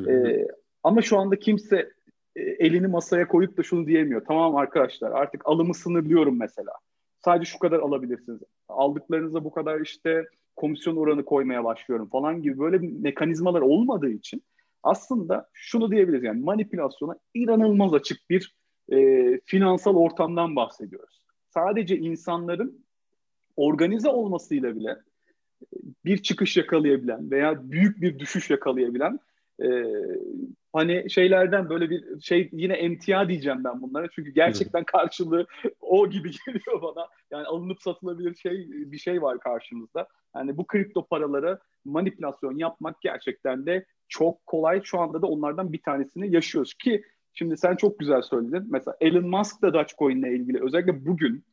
Ee, 0.07 0.47
ama 0.83 1.01
şu 1.01 1.17
anda 1.17 1.39
kimse 1.39 1.89
e, 2.35 2.41
elini 2.41 2.87
masaya 2.87 3.27
koyup 3.27 3.57
da 3.57 3.63
şunu 3.63 3.87
diyemiyor. 3.87 4.25
Tamam 4.27 4.55
arkadaşlar 4.55 5.11
artık 5.11 5.41
alımı 5.45 5.73
sınırlıyorum 5.73 6.39
mesela 6.39 6.71
sadece 7.25 7.51
şu 7.51 7.59
kadar 7.59 7.79
alabilirsiniz. 7.79 8.39
Aldıklarınıza 8.67 9.43
bu 9.43 9.51
kadar 9.51 9.81
işte 9.81 10.25
komisyon 10.55 10.95
oranı 10.95 11.25
koymaya 11.25 11.63
başlıyorum 11.63 12.09
falan 12.09 12.41
gibi 12.41 12.59
böyle 12.59 12.77
mekanizmalar 12.77 13.61
olmadığı 13.61 14.09
için 14.09 14.43
aslında 14.83 15.49
şunu 15.53 15.91
diyebiliriz 15.91 16.23
yani 16.23 16.41
manipülasyona 16.41 17.15
inanılmaz 17.33 17.93
açık 17.93 18.29
bir 18.29 18.55
e, 18.91 19.39
finansal 19.45 19.95
ortamdan 19.95 20.55
bahsediyoruz. 20.55 21.25
Sadece 21.49 21.97
insanların 21.97 22.85
organize 23.55 24.09
olmasıyla 24.09 24.75
bile 24.75 24.97
bir 26.05 26.17
çıkış 26.17 26.57
yakalayabilen 26.57 27.31
veya 27.31 27.71
büyük 27.71 28.01
bir 28.01 28.19
düşüş 28.19 28.49
yakalayabilen 28.49 29.19
e, 29.61 29.67
hani 30.73 31.09
şeylerden 31.09 31.69
böyle 31.69 31.89
bir 31.89 32.21
şey 32.21 32.49
yine 32.51 32.73
emtia 32.73 33.29
diyeceğim 33.29 33.63
ben 33.63 33.81
bunlara 33.81 34.07
çünkü 34.15 34.31
gerçekten 34.31 34.83
karşılığı 34.83 35.47
o 35.81 36.09
gibi 36.09 36.31
geliyor 36.47 36.81
bana. 36.81 37.07
Yani 37.31 37.45
alınıp 37.45 37.81
satılabilir 37.81 38.35
şey 38.35 38.67
bir 38.69 38.97
şey 38.97 39.21
var 39.21 39.39
karşımızda. 39.39 40.07
Yani 40.35 40.57
bu 40.57 40.67
kripto 40.67 41.07
paralara 41.07 41.59
manipülasyon 41.85 42.57
yapmak 42.57 43.01
gerçekten 43.01 43.65
de 43.65 43.85
çok 44.07 44.45
kolay. 44.45 44.81
Şu 44.83 44.99
anda 44.99 45.21
da 45.21 45.27
onlardan 45.27 45.73
bir 45.73 45.81
tanesini 45.81 46.35
yaşıyoruz 46.35 46.73
ki 46.73 47.03
şimdi 47.33 47.57
sen 47.57 47.75
çok 47.75 47.99
güzel 47.99 48.21
söyledin. 48.21 48.67
Mesela 48.69 48.97
Elon 49.01 49.27
Musk 49.29 49.61
da 49.61 49.73
Dogecoin 49.73 50.19
ile 50.19 50.35
ilgili 50.35 50.63
özellikle 50.63 51.05
bugün 51.05 51.43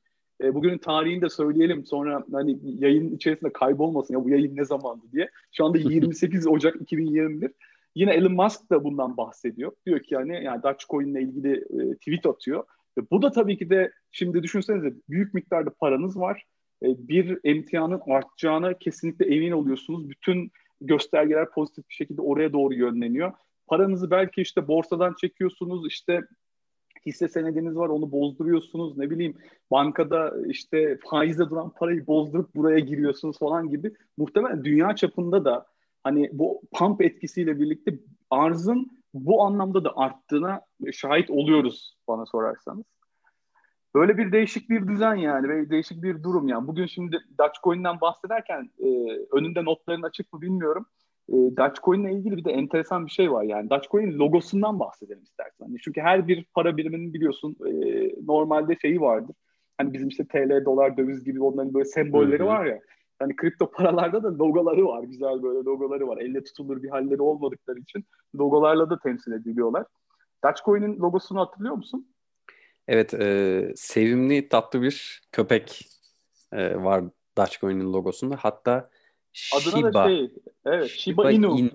E, 0.42 0.54
bugünün 0.54 0.78
tarihini 0.78 1.22
de 1.22 1.28
söyleyelim 1.28 1.84
sonra 1.84 2.24
hani 2.32 2.58
yayın 2.62 3.16
içerisinde 3.16 3.52
kaybolmasın 3.52 4.14
ya 4.14 4.24
bu 4.24 4.30
yayın 4.30 4.56
ne 4.56 4.64
zamandı 4.64 5.06
diye. 5.12 5.30
Şu 5.52 5.64
anda 5.64 5.78
28 5.94 6.46
Ocak 6.46 6.80
2021. 6.80 7.50
Yine 7.96 8.12
Elon 8.12 8.32
Musk 8.32 8.70
da 8.70 8.84
bundan 8.84 9.16
bahsediyor. 9.16 9.72
Diyor 9.86 10.00
ki 10.00 10.14
yani, 10.14 10.44
yani 10.44 10.62
Dogecoin 10.62 11.06
ile 11.06 11.22
ilgili 11.22 11.52
e, 11.56 11.96
tweet 11.96 12.26
atıyor. 12.26 12.64
E, 12.98 13.00
bu 13.10 13.22
da 13.22 13.32
tabii 13.32 13.58
ki 13.58 13.70
de 13.70 13.92
şimdi 14.10 14.42
düşünsenize 14.42 14.94
büyük 15.08 15.34
miktarda 15.34 15.70
paranız 15.70 16.18
var. 16.18 16.44
E, 16.82 16.86
bir 17.08 17.38
emtianın 17.44 18.00
artacağına 18.06 18.78
kesinlikle 18.78 19.34
emin 19.34 19.52
oluyorsunuz. 19.52 20.08
Bütün 20.08 20.50
göstergeler 20.80 21.50
pozitif 21.50 21.88
bir 21.88 21.94
şekilde 21.94 22.22
oraya 22.22 22.52
doğru 22.52 22.74
yönleniyor. 22.74 23.32
Paranızı 23.66 24.10
belki 24.10 24.42
işte 24.42 24.68
borsadan 24.68 25.14
çekiyorsunuz, 25.20 25.86
işte 25.86 26.20
hisse 27.06 27.28
senediniz 27.28 27.76
var 27.76 27.88
onu 27.88 28.12
bozduruyorsunuz 28.12 28.98
ne 28.98 29.10
bileyim 29.10 29.34
bankada 29.70 30.34
işte 30.46 30.98
faizle 31.10 31.50
duran 31.50 31.70
parayı 31.70 32.06
bozdurup 32.06 32.54
buraya 32.56 32.78
giriyorsunuz 32.78 33.38
falan 33.38 33.70
gibi 33.70 33.92
muhtemelen 34.16 34.64
dünya 34.64 34.96
çapında 34.96 35.44
da 35.44 35.66
hani 36.06 36.30
bu 36.32 36.62
pump 36.72 37.02
etkisiyle 37.02 37.60
birlikte 37.60 37.98
arzın 38.30 38.90
bu 39.14 39.42
anlamda 39.42 39.84
da 39.84 39.96
arttığına 39.96 40.60
şahit 40.92 41.30
oluyoruz 41.30 41.96
bana 42.08 42.26
sorarsanız. 42.26 42.84
Böyle 43.94 44.18
bir 44.18 44.32
değişik 44.32 44.70
bir 44.70 44.88
düzen 44.88 45.14
yani 45.14 45.48
ve 45.48 45.70
değişik 45.70 46.02
bir 46.02 46.22
durum 46.22 46.48
yani. 46.48 46.66
Bugün 46.66 46.86
şimdi 46.86 47.18
Dogecoin'den 47.38 48.00
bahsederken 48.00 48.70
e, 48.78 48.88
önünde 49.32 49.64
notların 49.64 50.02
açık 50.02 50.32
mı 50.32 50.40
bilmiyorum. 50.40 50.86
E, 51.28 51.32
Dogecoin 51.32 52.04
ile 52.04 52.12
ilgili 52.12 52.36
bir 52.36 52.44
de 52.44 52.50
enteresan 52.50 53.06
bir 53.06 53.10
şey 53.10 53.32
var 53.32 53.42
yani. 53.42 53.70
Dogecoin 53.70 54.18
logosundan 54.18 54.80
bahsedelim 54.80 55.22
istersen. 55.22 55.66
Yani 55.66 55.78
çünkü 55.82 56.00
her 56.00 56.28
bir 56.28 56.44
para 56.54 56.76
biriminin 56.76 57.14
biliyorsun 57.14 57.56
e, 57.66 57.70
normalde 58.26 58.76
şeyi 58.76 59.00
vardır. 59.00 59.36
Hani 59.78 59.92
bizim 59.92 60.08
işte 60.08 60.24
TL, 60.24 60.64
dolar, 60.64 60.96
döviz 60.96 61.24
gibi 61.24 61.42
onların 61.42 61.74
böyle 61.74 61.84
sembolleri 61.84 62.38
Hı-hı. 62.38 62.46
var 62.46 62.66
ya. 62.66 62.80
Hani 63.18 63.36
kripto 63.36 63.70
paralarda 63.70 64.22
da 64.22 64.38
logoları 64.38 64.86
var. 64.86 65.02
Güzel 65.02 65.42
böyle 65.42 65.58
logoları 65.58 66.08
var. 66.08 66.18
Elle 66.18 66.44
tutulur 66.44 66.82
bir 66.82 66.88
halleri 66.88 67.22
olmadıkları 67.22 67.78
için 67.78 68.04
logolarla 68.36 68.90
da 68.90 68.98
temsil 68.98 69.32
ediliyorlar. 69.32 69.86
Dogecoin'in 70.44 70.98
logosunu 71.00 71.40
hatırlıyor 71.40 71.74
musun? 71.74 72.08
Evet, 72.88 73.14
e, 73.14 73.72
sevimli 73.76 74.48
tatlı 74.48 74.82
bir 74.82 75.22
köpek 75.32 75.88
e, 76.52 76.76
var 76.82 77.04
Dogecoin'in 77.38 77.92
logosunda. 77.92 78.36
Hatta 78.36 78.90
Adına 79.54 79.76
Shiba, 79.76 79.94
da 79.94 80.08
şey, 80.08 80.32
evet, 80.64 80.90
Shiba, 80.90 81.22
Shiba 81.22 81.30
Inu. 81.30 81.58
Inu 81.58 81.70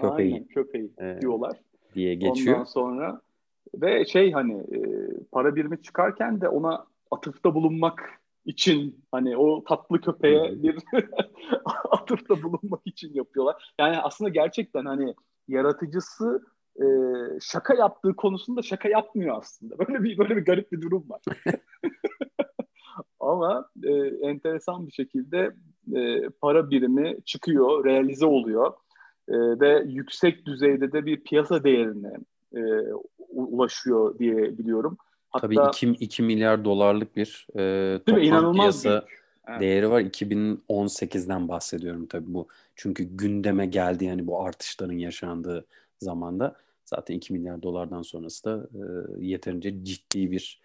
köpeği, 0.00 0.34
Aynen, 0.34 0.46
köpeği 0.46 0.90
e, 0.98 1.20
diyorlar. 1.20 1.60
Diye 1.94 2.14
geçiyor. 2.14 2.54
Ondan 2.54 2.64
sonra 2.64 3.20
ve 3.74 4.04
şey 4.04 4.32
hani 4.32 4.52
e, 4.52 4.80
para 5.32 5.56
birimi 5.56 5.82
çıkarken 5.82 6.40
de 6.40 6.48
ona 6.48 6.86
atıfta 7.10 7.54
bulunmak 7.54 8.19
için 8.44 9.04
hani 9.12 9.36
o 9.36 9.64
tatlı 9.64 10.00
köpeğe 10.00 10.62
bir 10.62 10.76
atıfta 11.90 12.42
bulunmak 12.42 12.80
için 12.86 13.14
yapıyorlar. 13.14 13.74
Yani 13.80 13.98
aslında 13.98 14.30
gerçekten 14.30 14.84
hani 14.84 15.14
yaratıcısı 15.48 16.44
e, 16.76 16.86
şaka 17.40 17.74
yaptığı 17.74 18.16
konusunda 18.16 18.62
şaka 18.62 18.88
yapmıyor 18.88 19.38
aslında. 19.38 19.78
Böyle 19.78 20.02
bir 20.02 20.18
böyle 20.18 20.36
bir 20.36 20.44
garip 20.44 20.72
bir 20.72 20.80
durum 20.80 21.04
var. 21.10 21.20
Ama 23.20 23.68
e, 23.82 23.92
enteresan 24.22 24.86
bir 24.86 24.92
şekilde 24.92 25.54
e, 25.96 26.28
para 26.28 26.70
birimi 26.70 27.16
çıkıyor, 27.24 27.84
realize 27.84 28.26
oluyor 28.26 28.72
e, 29.28 29.34
ve 29.36 29.84
yüksek 29.86 30.46
düzeyde 30.46 30.92
de 30.92 31.06
bir 31.06 31.20
piyasa 31.20 31.64
değerine 31.64 32.12
e, 32.56 32.60
ulaşıyor 33.28 34.18
diye 34.18 34.58
biliyorum. 34.58 34.98
Hatta, 35.30 35.46
Tabii 35.46 35.58
2, 35.68 35.88
2 35.88 36.22
milyar 36.22 36.64
dolarlık 36.64 37.16
bir 37.16 37.46
e, 37.56 37.98
toplam 37.98 38.22
İnanılmaz 38.22 38.82
piyasa 38.82 39.06
büyük. 39.46 39.60
değeri 39.60 39.90
var. 39.90 40.00
2018'den 40.00 41.48
bahsediyorum 41.48 42.06
tabii 42.06 42.34
bu. 42.34 42.48
Çünkü 42.76 43.04
gündeme 43.04 43.66
geldi 43.66 44.04
yani 44.04 44.26
bu 44.26 44.44
artışların 44.44 44.98
yaşandığı 44.98 45.66
zamanda. 45.98 46.56
Zaten 46.84 47.14
2 47.14 47.32
milyar 47.32 47.62
dolardan 47.62 48.02
sonrası 48.02 48.44
da 48.44 48.68
e, 48.74 48.80
yeterince 49.26 49.84
ciddi 49.84 50.30
bir 50.30 50.60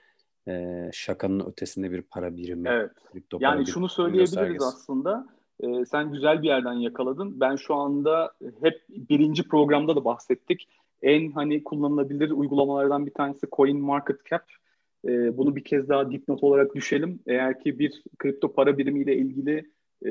e, 0.48 0.90
şakanın 0.94 1.40
ötesinde 1.40 1.92
bir 1.92 2.02
para 2.02 2.38
birimi. 2.38 2.70
Evet. 2.70 2.92
Yani 3.40 3.56
para 3.56 3.66
şunu 3.66 3.90
söyleyebiliriz 3.90 4.64
aslında. 4.64 5.28
E, 5.60 5.86
sen 5.86 6.12
güzel 6.12 6.42
bir 6.42 6.48
yerden 6.48 6.74
yakaladın. 6.74 7.40
Ben 7.40 7.56
şu 7.56 7.76
anda 7.76 8.32
hep 8.62 8.82
birinci 8.90 9.48
programda 9.48 9.96
da 9.96 10.06
bahsettik. 10.06 10.68
En 11.06 11.32
hani 11.32 11.64
kullanılabilir 11.64 12.32
uygulamalardan 12.32 13.06
bir 13.06 13.14
tanesi 13.14 13.48
Coin 13.52 13.80
Market 13.80 14.26
Cap. 14.26 14.42
E, 15.08 15.38
bunu 15.38 15.56
bir 15.56 15.64
kez 15.64 15.90
daha 15.90 16.12
dipnot 16.12 16.44
olarak 16.44 16.76
düşelim. 16.76 17.20
Eğer 17.28 17.60
ki 17.60 17.80
bir 17.80 18.04
kripto 18.18 18.54
para 18.54 18.78
birimiyle 18.78 19.18
ilgili 19.18 19.72
e, 20.06 20.10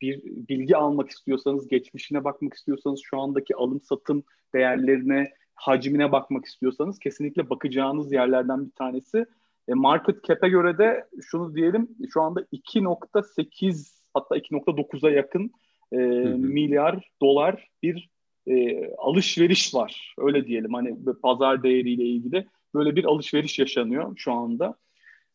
bir 0.00 0.22
bilgi 0.24 0.76
almak 0.76 1.10
istiyorsanız, 1.10 1.68
geçmişine 1.68 2.24
bakmak 2.24 2.54
istiyorsanız, 2.54 3.00
şu 3.04 3.20
andaki 3.20 3.56
alım 3.56 3.80
satım 3.80 4.24
değerlerine, 4.54 5.32
hacmine 5.54 6.12
bakmak 6.12 6.44
istiyorsanız 6.44 6.98
kesinlikle 6.98 7.50
bakacağınız 7.50 8.12
yerlerden 8.12 8.66
bir 8.66 8.72
tanesi. 8.72 9.26
E, 9.68 9.74
market 9.74 10.24
cap'e 10.24 10.48
göre 10.48 10.78
de 10.78 11.06
şunu 11.20 11.54
diyelim 11.54 11.88
şu 12.12 12.22
anda 12.22 12.40
2.8 12.52 14.02
hatta 14.14 14.36
2.9'a 14.36 15.10
yakın 15.10 15.50
e, 15.92 15.96
milyar 16.36 17.10
dolar 17.20 17.68
bir 17.82 18.11
e, 18.46 18.86
alışveriş 18.98 19.74
var. 19.74 20.14
Öyle 20.18 20.46
diyelim 20.46 20.74
hani 20.74 20.96
pazar 21.22 21.62
değeriyle 21.62 22.04
ilgili 22.04 22.46
böyle 22.74 22.96
bir 22.96 23.04
alışveriş 23.04 23.58
yaşanıyor 23.58 24.12
şu 24.16 24.32
anda. 24.32 24.76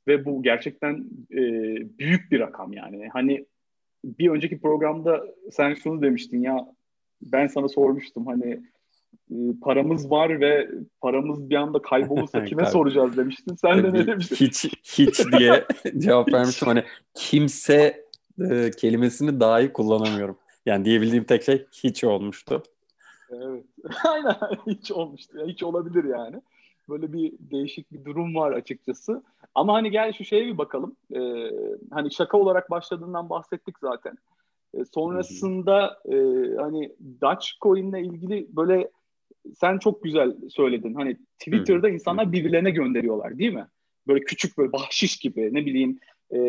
Ve 0.07 0.25
bu 0.25 0.43
gerçekten 0.43 1.05
e, 1.31 1.41
büyük 1.99 2.31
bir 2.31 2.39
rakam 2.39 2.73
yani. 2.73 3.09
Hani 3.13 3.45
bir 4.03 4.29
önceki 4.29 4.59
programda 4.59 5.23
sen 5.51 5.73
şunu 5.73 6.01
demiştin 6.01 6.41
ya 6.41 6.67
ben 7.21 7.47
sana 7.47 7.67
sormuştum 7.67 8.27
hani 8.27 8.61
e, 9.31 9.35
paramız 9.61 10.11
var 10.11 10.41
ve 10.41 10.69
paramız 11.01 11.49
bir 11.49 11.55
anda 11.55 11.81
kaybolursa 11.81 12.43
kime 12.45 12.65
soracağız 12.65 13.17
demiştin. 13.17 13.55
Sen 13.55 13.83
de 13.83 13.93
ne 13.93 14.07
demiştin? 14.07 14.35
Hiç 14.35 14.65
hiç 14.83 15.31
diye 15.31 15.65
cevap 15.97 16.33
vermiştim. 16.33 16.67
Hani 16.67 16.83
kimse 17.13 18.05
e, 18.49 18.71
kelimesini 18.71 19.39
dahi 19.39 19.73
kullanamıyorum. 19.73 20.37
Yani 20.65 20.85
diyebildiğim 20.85 21.23
tek 21.23 21.43
şey 21.43 21.65
hiç 21.71 22.03
olmuştu. 22.03 22.63
Evet. 23.31 23.63
Aynen 24.05 24.35
hiç 24.67 24.91
olmuştu. 24.91 25.37
Hiç 25.47 25.63
olabilir 25.63 26.03
yani. 26.03 26.41
Böyle 26.89 27.13
bir 27.13 27.33
değişik 27.39 27.91
bir 27.91 28.05
durum 28.05 28.35
var 28.35 28.51
açıkçası. 28.51 29.23
Ama 29.55 29.73
hani 29.73 29.91
gel 29.91 30.13
şu 30.13 30.23
şeye 30.23 30.45
bir 30.45 30.57
bakalım. 30.57 30.95
Ee, 31.15 31.51
hani 31.91 32.13
şaka 32.13 32.37
olarak 32.37 32.69
başladığından 32.69 33.29
bahsettik 33.29 33.79
zaten. 33.79 34.17
Ee, 34.73 34.85
sonrasında 34.85 35.99
e, 36.05 36.15
hani 36.57 36.91
Dogecoin 37.21 37.89
ile 37.89 38.01
ilgili 38.01 38.47
böyle 38.49 38.89
sen 39.55 39.77
çok 39.77 40.03
güzel 40.03 40.35
söyledin. 40.49 40.93
Hani 40.93 41.17
Twitter'da 41.39 41.89
insanlar 41.89 42.31
birbirlerine 42.31 42.71
gönderiyorlar 42.71 43.37
değil 43.37 43.53
mi? 43.53 43.67
Böyle 44.07 44.23
küçük 44.23 44.57
böyle 44.57 44.71
bahşiş 44.71 45.17
gibi 45.17 45.53
ne 45.53 45.65
bileyim 45.65 45.99
e, 46.33 46.39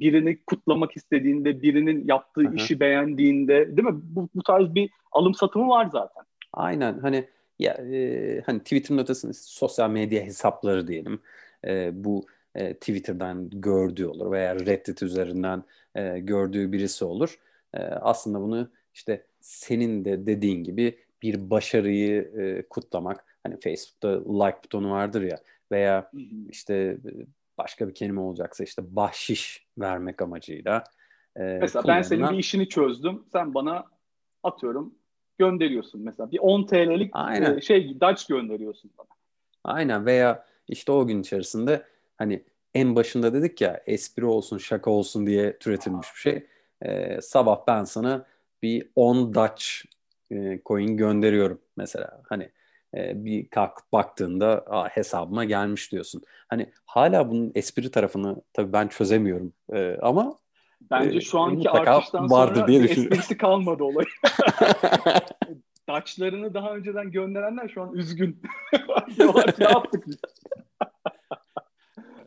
birini 0.00 0.38
kutlamak 0.46 0.96
istediğinde, 0.96 1.62
birinin 1.62 2.04
yaptığı 2.08 2.40
Hı-hı. 2.40 2.54
işi 2.54 2.80
beğendiğinde 2.80 3.76
değil 3.76 3.88
mi? 3.88 4.00
Bu, 4.02 4.28
bu 4.34 4.42
tarz 4.42 4.74
bir 4.74 4.90
alım 5.12 5.34
satımı 5.34 5.68
var 5.68 5.88
zaten. 5.92 6.24
Aynen 6.52 6.98
hani 6.98 7.24
ya 7.58 7.72
e, 7.72 8.40
hani 8.46 8.58
Twitter'ın 8.58 8.98
ötesinde 8.98 9.32
sosyal 9.32 9.90
medya 9.90 10.22
hesapları 10.24 10.88
diyelim. 10.88 11.20
E, 11.66 11.90
bu 12.04 12.26
e, 12.54 12.74
Twitter'dan 12.74 13.50
gördüğü 13.50 14.06
olur 14.06 14.30
veya 14.30 14.54
Reddit 14.54 15.02
üzerinden 15.02 15.62
e, 15.94 16.18
gördüğü 16.18 16.72
birisi 16.72 17.04
olur. 17.04 17.38
E, 17.74 17.78
aslında 17.78 18.40
bunu 18.40 18.70
işte 18.94 19.24
senin 19.40 20.04
de 20.04 20.26
dediğin 20.26 20.64
gibi 20.64 20.98
bir 21.22 21.50
başarıyı 21.50 22.22
e, 22.38 22.62
kutlamak. 22.62 23.24
Hani 23.42 23.60
Facebook'ta 23.60 24.08
like 24.44 24.58
butonu 24.64 24.90
vardır 24.90 25.22
ya 25.22 25.38
veya 25.72 26.10
işte 26.48 26.98
başka 27.58 27.88
bir 27.88 27.94
kelime 27.94 28.20
olacaksa 28.20 28.64
işte 28.64 28.96
bahşiş 28.96 29.66
vermek 29.78 30.22
amacıyla. 30.22 30.84
E, 31.36 31.42
Mesela 31.42 31.82
kullanılan... 31.82 31.96
ben 31.96 32.02
senin 32.02 32.30
bir 32.30 32.38
işini 32.38 32.68
çözdüm. 32.68 33.24
Sen 33.32 33.54
bana 33.54 33.84
atıyorum 34.42 34.94
gönderiyorsun 35.38 36.00
mesela. 36.02 36.30
Bir 36.30 36.38
10 36.38 36.66
TL'lik 36.66 37.10
Aynen. 37.12 37.56
E, 37.56 37.60
şey 37.60 38.00
Dutch 38.00 38.28
gönderiyorsun 38.28 38.90
bana. 38.98 39.08
Aynen 39.64 40.06
veya 40.06 40.46
işte 40.68 40.92
o 40.92 41.06
gün 41.06 41.20
içerisinde 41.20 41.82
hani 42.18 42.44
en 42.74 42.96
başında 42.96 43.34
dedik 43.34 43.60
ya 43.60 43.82
espri 43.86 44.24
olsun 44.24 44.58
şaka 44.58 44.90
olsun 44.90 45.26
diye 45.26 45.58
türetilmiş 45.58 46.08
bir 46.14 46.20
şey. 46.20 46.46
Ee, 46.82 47.20
sabah 47.20 47.66
ben 47.66 47.84
sana 47.84 48.26
bir 48.62 48.90
10 48.96 49.34
Dutch 49.34 49.64
e, 50.30 50.60
coin 50.66 50.96
gönderiyorum 50.96 51.60
mesela. 51.76 52.22
Hani 52.28 52.50
e, 52.94 53.24
bir 53.24 53.48
kalk 53.48 53.72
baktığında 53.92 54.64
Aa, 54.66 54.88
hesabıma 54.88 55.44
gelmiş 55.44 55.92
diyorsun. 55.92 56.22
Hani 56.48 56.72
hala 56.86 57.30
bunun 57.30 57.52
espri 57.54 57.90
tarafını 57.90 58.42
tabii 58.52 58.72
ben 58.72 58.88
çözemiyorum 58.88 59.52
e, 59.72 59.96
ama 60.02 60.38
Bence 60.90 61.20
şu 61.20 61.38
anki 61.38 61.70
artıştan 61.70 62.30
vardır 62.30 62.54
sonra 62.54 62.68
diye 62.68 62.84
esprisi 62.84 63.36
kalmadı 63.36 63.84
olay. 63.84 64.04
Daçlarını 65.88 66.54
daha 66.54 66.74
önceden 66.74 67.10
gönderenler 67.10 67.68
şu 67.68 67.82
an 67.82 67.92
üzgün. 67.92 68.42
ne 69.58 69.64
yaptık 69.64 70.04
biz? 70.06 70.20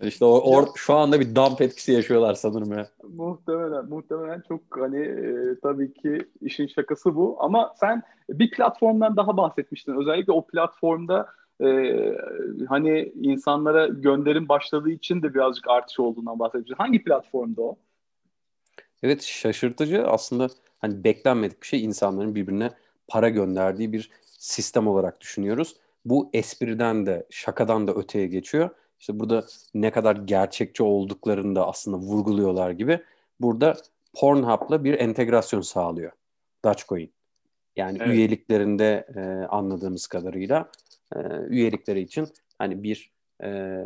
İşte 0.02 0.26
o, 0.26 0.40
or, 0.40 0.68
şu 0.76 0.94
anda 0.94 1.20
bir 1.20 1.36
dump 1.36 1.62
etkisi 1.62 1.92
yaşıyorlar 1.92 2.34
sanırım 2.34 2.72
ya. 2.72 2.88
Muhtemelen, 3.04 3.86
muhtemelen 3.86 4.44
çok 4.48 4.62
hani 4.70 5.00
e, 5.00 5.60
tabii 5.64 5.94
ki 5.94 6.28
işin 6.42 6.68
şakası 6.68 7.16
bu. 7.16 7.38
Ama 7.40 7.74
sen 7.80 8.04
bir 8.30 8.52
platformdan 8.52 9.18
daha 9.18 9.38
bahsetmiştin. 9.38 10.02
Özellikle 10.02 10.32
o 10.34 10.46
platformda 10.48 11.28
e, 11.64 11.68
hani 12.70 13.14
insanlara 13.22 13.88
gönderim 13.88 14.50
başladığı 14.50 14.92
için 14.92 15.22
de 15.22 15.34
birazcık 15.34 15.68
artış 15.70 16.00
olduğundan 16.00 16.40
bahsetmiştin. 16.40 16.76
Hangi 16.76 17.04
platformda 17.04 17.62
o? 17.62 17.78
Evet 19.04 19.24
şaşırtıcı 19.24 20.08
aslında 20.08 20.48
hani 20.80 21.04
beklenmedik 21.04 21.62
bir 21.62 21.68
şey 21.68 21.84
insanların 21.84 22.36
birbirine 22.36 22.72
para 23.08 23.30
gönderdiği 23.30 23.94
bir 23.94 24.10
sistem 24.26 24.88
olarak 24.88 25.22
düşünüyoruz. 25.22 25.76
Bu 26.06 26.30
espriden 26.34 27.06
de 27.06 27.28
şakadan 27.30 27.88
da 27.88 27.94
öteye 27.94 28.28
geçiyor. 28.28 28.70
İşte 29.02 29.20
burada 29.20 29.46
ne 29.74 29.92
kadar 29.92 30.16
gerçekçi 30.16 30.84
olduklarını 30.84 31.56
da 31.56 31.68
aslında 31.68 31.98
vurguluyorlar 31.98 32.72
gibi. 32.72 33.00
Burada 33.40 33.74
Pornhub'la 34.14 34.84
bir 34.84 35.00
entegrasyon 35.00 35.62
sağlıyor 35.62 36.12
Dogecoin. 36.66 37.12
Yani 37.76 37.98
evet. 38.02 38.16
üyeliklerinde 38.16 39.08
e, 39.16 39.20
anladığımız 39.46 40.08
kadarıyla 40.08 40.72
e, 41.16 41.20
üyelikleri 41.48 42.00
için 42.02 42.28
hani 42.58 42.84
bir 42.84 43.12
e, 43.44 43.84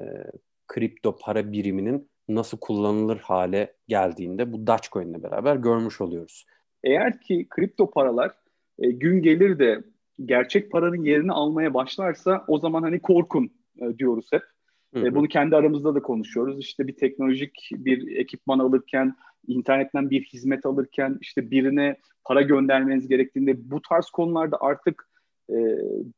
kripto 0.68 1.18
para 1.18 1.52
biriminin 1.52 2.10
nasıl 2.30 2.58
kullanılır 2.58 3.18
hale 3.18 3.74
geldiğinde 3.88 4.54
bu 4.54 4.68
Dogecoin 4.68 5.10
ile 5.10 5.24
beraber 5.24 5.56
görmüş 5.56 6.02
oluyoruz. 6.02 6.46
Eğer 6.84 7.22
ki 7.22 7.48
kripto 7.50 7.90
paralar 7.90 8.32
e, 8.80 8.92
gün 8.92 9.22
gelir 9.22 9.60
de 9.60 9.84
gerçek 10.26 10.72
paranın 10.72 11.04
yerini 11.04 11.32
almaya 11.32 11.74
başlarsa 11.74 12.46
o 12.48 12.60
zaman 12.60 12.84
hani 12.84 13.00
korkun 13.00 13.52
e, 13.82 13.98
diyoruz 13.98 14.28
hep. 14.32 14.55
E, 14.96 15.16
bunu 15.16 15.28
kendi 15.28 15.56
aramızda 15.56 15.96
da 15.96 16.02
konuşuyoruz. 16.02 16.60
İşte 16.60 16.88
bir 16.88 16.96
teknolojik 16.96 17.70
bir 17.72 18.18
ekipman 18.18 18.60
alırken, 18.60 19.16
internetten 19.48 20.10
bir 20.10 20.24
hizmet 20.24 20.66
alırken, 20.66 21.18
işte 21.22 21.52
birine 21.52 21.98
para 22.24 22.42
göndermeniz 22.42 23.08
gerektiğinde 23.08 23.72
bu 23.72 23.82
tarz 23.82 24.10
konularda 24.10 24.58
artık 24.62 25.10
e, 25.50 25.56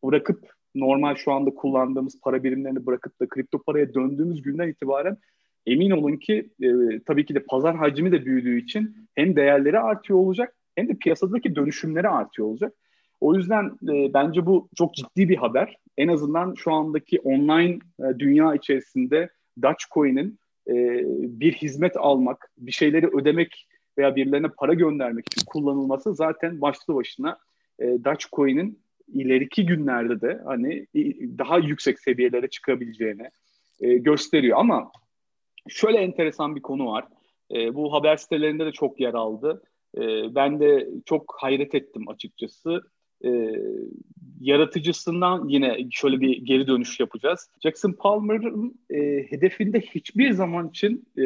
bırakıp 0.03 0.49
normal 0.75 1.15
şu 1.15 1.31
anda 1.31 1.49
kullandığımız 1.49 2.21
para 2.21 2.43
birimlerini 2.43 2.85
bırakıp 2.85 3.19
da 3.21 3.27
kripto 3.27 3.63
paraya 3.63 3.93
döndüğümüz 3.93 4.41
günden 4.41 4.67
itibaren 4.67 5.17
emin 5.65 5.91
olun 5.91 6.17
ki 6.17 6.49
e, 6.61 6.69
tabii 7.05 7.25
ki 7.25 7.35
de 7.35 7.39
pazar 7.39 7.75
hacmi 7.75 8.11
de 8.11 8.25
büyüdüğü 8.25 8.57
için 8.59 8.95
hem 9.15 9.35
değerleri 9.35 9.79
artıyor 9.79 10.19
olacak 10.19 10.55
hem 10.75 10.89
de 10.89 10.93
piyasadaki 10.93 11.55
dönüşümleri 11.55 12.09
artıyor 12.09 12.47
olacak. 12.47 12.73
O 13.21 13.35
yüzden 13.35 13.65
e, 13.65 14.13
bence 14.13 14.45
bu 14.45 14.69
çok 14.75 14.93
ciddi 14.93 15.29
bir 15.29 15.37
haber. 15.37 15.77
En 15.97 16.07
azından 16.07 16.53
şu 16.53 16.73
andaki 16.73 17.19
online 17.19 17.79
e, 17.99 18.19
dünya 18.19 18.55
içerisinde 18.55 19.29
Dogecoin'in 19.61 20.39
e, 20.67 20.73
bir 21.39 21.53
hizmet 21.53 21.97
almak, 21.97 22.51
bir 22.57 22.71
şeyleri 22.71 23.07
ödemek 23.07 23.67
veya 23.97 24.15
birilerine 24.15 24.47
para 24.47 24.73
göndermek 24.73 25.25
için 25.31 25.45
kullanılması 25.45 26.15
zaten 26.15 26.61
başlı 26.61 26.95
başına 26.95 27.37
e, 27.79 27.85
Dogecoin'in 27.85 28.79
ileriki 29.13 29.65
günlerde 29.65 30.21
de 30.21 30.41
hani 30.45 30.87
daha 31.37 31.57
yüksek 31.57 31.99
seviyelere 31.99 32.47
çıkabileceğini 32.49 33.29
e, 33.81 33.97
gösteriyor. 33.97 34.57
Ama 34.59 34.91
şöyle 35.69 35.97
enteresan 35.97 36.55
bir 36.55 36.61
konu 36.61 36.85
var. 36.87 37.05
E, 37.51 37.75
bu 37.75 37.93
haber 37.93 38.17
sitelerinde 38.17 38.65
de 38.65 38.71
çok 38.71 38.99
yer 38.99 39.13
aldı. 39.13 39.61
E, 39.97 40.01
ben 40.35 40.59
de 40.59 40.87
çok 41.05 41.35
hayret 41.39 41.75
ettim 41.75 42.09
açıkçası 42.09 42.81
e, 43.25 43.29
yaratıcısından 44.39 45.47
yine 45.47 45.77
şöyle 45.91 46.21
bir 46.21 46.45
geri 46.45 46.67
dönüş 46.67 46.99
yapacağız. 46.99 47.49
Jackson 47.63 47.91
Palmer'ın 47.91 48.79
e, 48.89 48.97
hedefinde 49.29 49.79
hiçbir 49.79 50.31
zaman 50.31 50.69
için 50.69 51.07
e, 51.17 51.23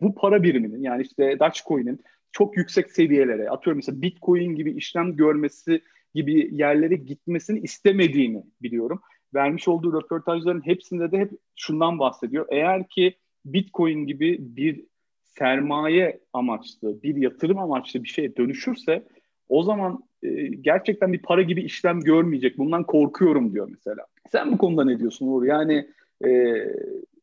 bu 0.00 0.14
para 0.14 0.42
biriminin 0.42 0.82
yani 0.82 1.02
işte 1.02 1.38
Dogecoin'in 1.40 2.00
çok 2.32 2.56
yüksek 2.56 2.90
seviyelere 2.90 3.50
atıyorum 3.50 3.78
mesela 3.78 4.02
Bitcoin 4.02 4.54
gibi 4.54 4.72
işlem 4.72 5.16
görmesi 5.16 5.80
gibi 6.14 6.48
yerlere 6.52 6.94
gitmesini 6.94 7.60
istemediğini 7.60 8.44
biliyorum. 8.62 9.00
Vermiş 9.34 9.68
olduğu 9.68 9.92
röportajların 9.92 10.66
hepsinde 10.66 11.12
de 11.12 11.18
hep 11.18 11.30
şundan 11.56 11.98
bahsediyor. 11.98 12.46
Eğer 12.50 12.88
ki 12.88 13.16
Bitcoin 13.44 14.06
gibi 14.06 14.36
bir 14.40 14.84
sermaye 15.22 16.20
amaçlı, 16.32 17.02
bir 17.02 17.16
yatırım 17.16 17.58
amaçlı 17.58 18.04
bir 18.04 18.08
şeye 18.08 18.36
dönüşürse 18.36 19.06
o 19.48 19.62
zaman 19.62 20.02
e, 20.26 20.46
gerçekten 20.46 21.12
bir 21.12 21.22
para 21.22 21.42
gibi 21.42 21.62
işlem 21.62 22.00
görmeyecek. 22.00 22.58
Bundan 22.58 22.84
korkuyorum 22.84 23.52
diyor 23.52 23.68
mesela. 23.70 24.06
Sen 24.32 24.52
bu 24.52 24.58
konuda 24.58 24.84
ne 24.84 24.98
diyorsun 24.98 25.26
Uğur? 25.26 25.44
Yani 25.44 25.88
e, 26.26 26.30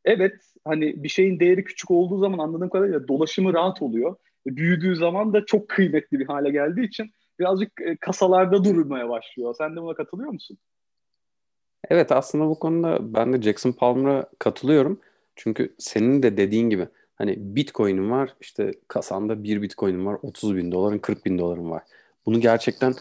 evet 0.05 0.35
hani 0.65 1.03
bir 1.03 1.09
şeyin 1.09 1.39
değeri 1.39 1.63
küçük 1.63 1.91
olduğu 1.91 2.19
zaman 2.19 2.37
anladığım 2.37 2.69
kadarıyla 2.69 3.07
dolaşımı 3.07 3.53
rahat 3.53 3.81
oluyor. 3.81 4.15
Büyüdüğü 4.47 4.95
zaman 4.95 5.33
da 5.33 5.45
çok 5.45 5.69
kıymetli 5.69 6.19
bir 6.19 6.25
hale 6.25 6.49
geldiği 6.49 6.87
için 6.87 7.11
birazcık 7.39 7.81
e, 7.81 7.95
kasalarda 7.95 8.63
durmaya 8.63 9.09
başlıyor. 9.09 9.55
Sen 9.57 9.75
de 9.75 9.81
buna 9.81 9.93
katılıyor 9.93 10.31
musun? 10.31 10.57
Evet 11.89 12.11
aslında 12.11 12.47
bu 12.47 12.59
konuda 12.59 13.13
ben 13.13 13.33
de 13.33 13.41
Jackson 13.41 13.71
Palmer'a 13.71 14.29
katılıyorum. 14.39 14.99
Çünkü 15.35 15.75
senin 15.77 16.23
de 16.23 16.37
dediğin 16.37 16.69
gibi 16.69 16.87
hani 17.15 17.35
Bitcoin'in 17.37 18.11
var 18.11 18.35
işte 18.41 18.71
kasanda 18.87 19.43
bir 19.43 19.61
Bitcoin'in 19.61 20.05
var 20.05 20.17
30 20.21 20.55
bin 20.55 20.71
doların 20.71 20.97
40 20.97 21.25
bin 21.25 21.37
doların 21.37 21.69
var. 21.69 21.83
Bunu 22.25 22.39
gerçekten 22.39 22.93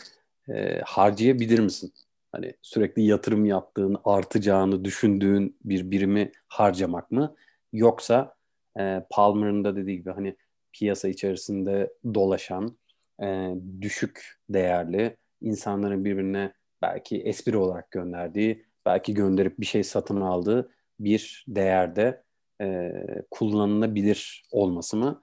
e, 0.49 0.81
harcayabilir 0.85 1.59
misin? 1.59 1.93
Hani 2.33 2.55
sürekli 2.63 3.03
yatırım 3.03 3.45
yaptığın, 3.45 3.97
artacağını 4.05 4.85
düşündüğün 4.85 5.57
bir 5.65 5.91
birimi 5.91 6.33
harcamak 6.49 7.11
mı? 7.11 7.37
Yoksa 7.73 8.35
e, 8.79 9.07
Palmer'ın 9.11 9.65
da 9.65 9.77
dediği 9.77 9.97
gibi 9.97 10.11
hani 10.11 10.37
piyasa 10.73 11.09
içerisinde 11.09 11.93
dolaşan, 12.15 12.79
e, 13.23 13.55
düşük 13.81 14.41
değerli, 14.49 15.17
insanların 15.41 16.05
birbirine 16.05 16.53
belki 16.83 17.23
espri 17.23 17.57
olarak 17.57 17.91
gönderdiği, 17.91 18.67
belki 18.87 19.15
gönderip 19.15 19.61
bir 19.61 19.67
şey 19.67 19.85
satın 19.85 20.21
aldığı 20.21 20.71
bir 21.01 21.45
değerde 21.49 22.23
e, 22.61 22.93
kullanılabilir 23.31 24.45
olması 24.51 24.97
mı? 24.97 25.21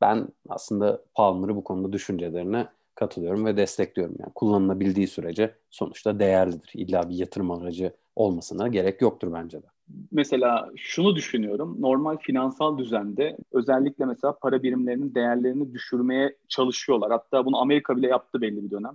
Ben 0.00 0.28
aslında 0.48 1.04
Palmer'ı 1.14 1.56
bu 1.56 1.64
konuda 1.64 1.92
düşüncelerine 1.92 2.68
katılıyorum 2.98 3.44
ve 3.44 3.56
destekliyorum. 3.56 4.16
Yani 4.18 4.32
kullanılabildiği 4.34 5.06
sürece 5.06 5.54
sonuçta 5.70 6.18
değerlidir. 6.18 6.70
İlla 6.74 7.08
bir 7.08 7.14
yatırım 7.14 7.50
aracı 7.50 7.92
olmasına 8.16 8.68
gerek 8.68 9.02
yoktur 9.02 9.32
bence 9.32 9.62
de. 9.62 9.66
Mesela 10.12 10.70
şunu 10.76 11.16
düşünüyorum. 11.16 11.76
Normal 11.80 12.16
finansal 12.16 12.78
düzende 12.78 13.36
özellikle 13.52 14.04
mesela 14.04 14.38
para 14.42 14.62
birimlerinin 14.62 15.14
değerlerini 15.14 15.74
düşürmeye 15.74 16.36
çalışıyorlar. 16.48 17.10
Hatta 17.10 17.46
bunu 17.46 17.60
Amerika 17.60 17.96
bile 17.96 18.06
yaptı 18.06 18.40
belli 18.40 18.64
bir 18.64 18.70
dönem. 18.70 18.94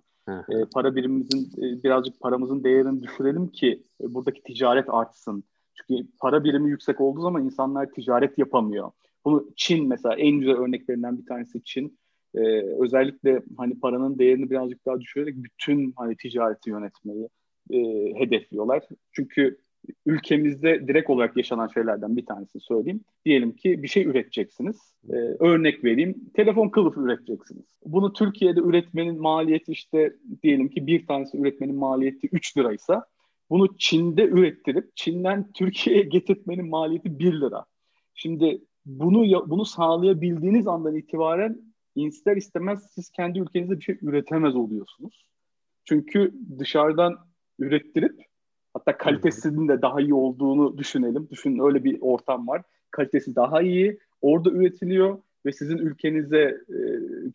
e, 0.49 0.65
para 0.73 0.95
birimimizin 0.95 1.51
e, 1.57 1.83
birazcık 1.83 2.19
paramızın 2.19 2.63
değerini 2.63 3.03
düşürelim 3.03 3.47
ki 3.47 3.83
e, 4.01 4.13
buradaki 4.13 4.43
ticaret 4.43 4.85
artsın. 4.89 5.43
Çünkü 5.75 6.07
para 6.19 6.43
birimi 6.43 6.69
yüksek 6.69 7.01
olduğu 7.01 7.21
zaman 7.21 7.45
insanlar 7.45 7.91
ticaret 7.91 8.37
yapamıyor. 8.37 8.91
Bunu 9.25 9.45
Çin 9.55 9.87
mesela 9.87 10.15
en 10.15 10.39
güzel 10.39 10.55
örneklerinden 10.55 11.17
bir 11.17 11.25
tanesi 11.25 11.63
Çin 11.63 11.97
e, 12.35 12.39
özellikle 12.79 13.41
hani 13.57 13.79
paranın 13.79 14.19
değerini 14.19 14.49
birazcık 14.49 14.85
daha 14.85 15.01
düşürerek 15.01 15.35
bütün 15.35 15.93
hani 15.95 16.15
ticareti 16.15 16.69
yönetmeyi 16.69 17.29
e, 17.71 17.79
hedefliyorlar. 18.19 18.83
Çünkü 19.11 19.57
ülkemizde 20.05 20.87
direkt 20.87 21.09
olarak 21.09 21.37
yaşanan 21.37 21.67
şeylerden 21.67 22.17
bir 22.17 22.25
tanesini 22.25 22.61
söyleyeyim. 22.61 23.01
Diyelim 23.25 23.55
ki 23.55 23.83
bir 23.83 23.87
şey 23.87 24.03
üreteceksiniz. 24.03 24.93
Ee, 25.09 25.15
örnek 25.39 25.83
vereyim. 25.83 26.15
Telefon 26.33 26.69
kılıfı 26.69 27.01
üreteceksiniz. 27.01 27.63
Bunu 27.85 28.13
Türkiye'de 28.13 28.59
üretmenin 28.59 29.21
maliyeti 29.21 29.71
işte 29.71 30.15
diyelim 30.43 30.69
ki 30.69 30.87
bir 30.87 31.07
tanesi 31.07 31.37
üretmenin 31.37 31.75
maliyeti 31.75 32.29
3 32.31 32.57
liraysa 32.57 33.05
bunu 33.49 33.77
Çin'de 33.77 34.23
ürettirip 34.23 34.95
Çin'den 34.95 35.51
Türkiye'ye 35.53 36.03
getirtmenin 36.03 36.69
maliyeti 36.69 37.19
1 37.19 37.41
lira. 37.41 37.65
Şimdi 38.13 38.61
bunu 38.85 39.49
bunu 39.49 39.65
sağlayabildiğiniz 39.65 40.67
andan 40.67 40.95
itibaren 40.95 41.72
ister 41.95 42.37
istemez 42.37 42.87
siz 42.95 43.09
kendi 43.09 43.39
ülkenizde 43.39 43.77
bir 43.77 43.83
şey 43.83 43.97
üretemez 44.01 44.55
oluyorsunuz. 44.55 45.25
Çünkü 45.85 46.33
dışarıdan 46.59 47.17
ürettirip 47.59 48.23
hatta 48.73 48.97
kalitesinin 48.97 49.67
de 49.67 49.81
daha 49.81 50.01
iyi 50.01 50.13
olduğunu 50.13 50.77
düşünelim. 50.77 51.27
Düşünün 51.31 51.59
öyle 51.59 51.83
bir 51.83 51.97
ortam 52.01 52.47
var. 52.47 52.61
Kalitesi 52.91 53.35
daha 53.35 53.61
iyi. 53.61 53.99
Orada 54.21 54.51
üretiliyor 54.51 55.21
ve 55.45 55.51
sizin 55.51 55.77
ülkenize 55.77 56.57
e, 56.69 56.77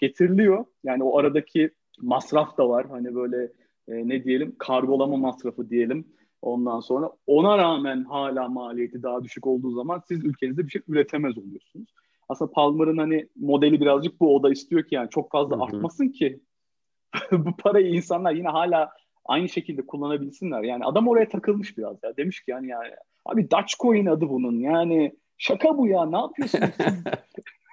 getiriliyor. 0.00 0.64
Yani 0.84 1.02
o 1.02 1.18
aradaki 1.18 1.70
masraf 2.00 2.58
da 2.58 2.68
var. 2.68 2.86
Hani 2.90 3.14
böyle 3.14 3.52
e, 3.88 4.08
ne 4.08 4.24
diyelim 4.24 4.54
kargolama 4.58 5.16
masrafı 5.16 5.70
diyelim. 5.70 6.04
Ondan 6.42 6.80
sonra 6.80 7.10
ona 7.26 7.58
rağmen 7.58 8.04
hala 8.04 8.48
maliyeti 8.48 9.02
daha 9.02 9.24
düşük 9.24 9.46
olduğu 9.46 9.70
zaman 9.70 10.02
siz 10.08 10.24
ülkenizde 10.24 10.64
bir 10.64 10.70
şey 10.70 10.82
üretemez 10.88 11.38
oluyorsunuz 11.38 11.88
aslında 12.28 12.50
Palmer'ın 12.50 12.98
hani 12.98 13.28
modeli 13.36 13.80
birazcık 13.80 14.20
bu. 14.20 14.36
O 14.36 14.42
da 14.42 14.50
istiyor 14.50 14.82
ki 14.82 14.94
yani 14.94 15.10
çok 15.10 15.30
fazla 15.30 15.56
Hı-hı. 15.56 15.64
artmasın 15.64 16.08
ki 16.08 16.40
bu 17.32 17.56
parayı 17.56 17.88
insanlar 17.88 18.32
yine 18.32 18.48
hala 18.48 18.90
aynı 19.24 19.48
şekilde 19.48 19.86
kullanabilsinler. 19.86 20.62
Yani 20.62 20.84
adam 20.84 21.08
oraya 21.08 21.28
takılmış 21.28 21.78
biraz 21.78 21.96
ya. 22.02 22.16
Demiş 22.16 22.40
ki 22.40 22.50
yani 22.50 22.68
yani 22.68 22.90
abi 23.26 23.50
Dogecoin 23.50 24.06
adı 24.06 24.28
bunun. 24.28 24.60
Yani 24.60 25.12
şaka 25.38 25.78
bu 25.78 25.86
ya. 25.86 26.06
Ne 26.06 26.16
yapıyorsunuz 26.16 26.70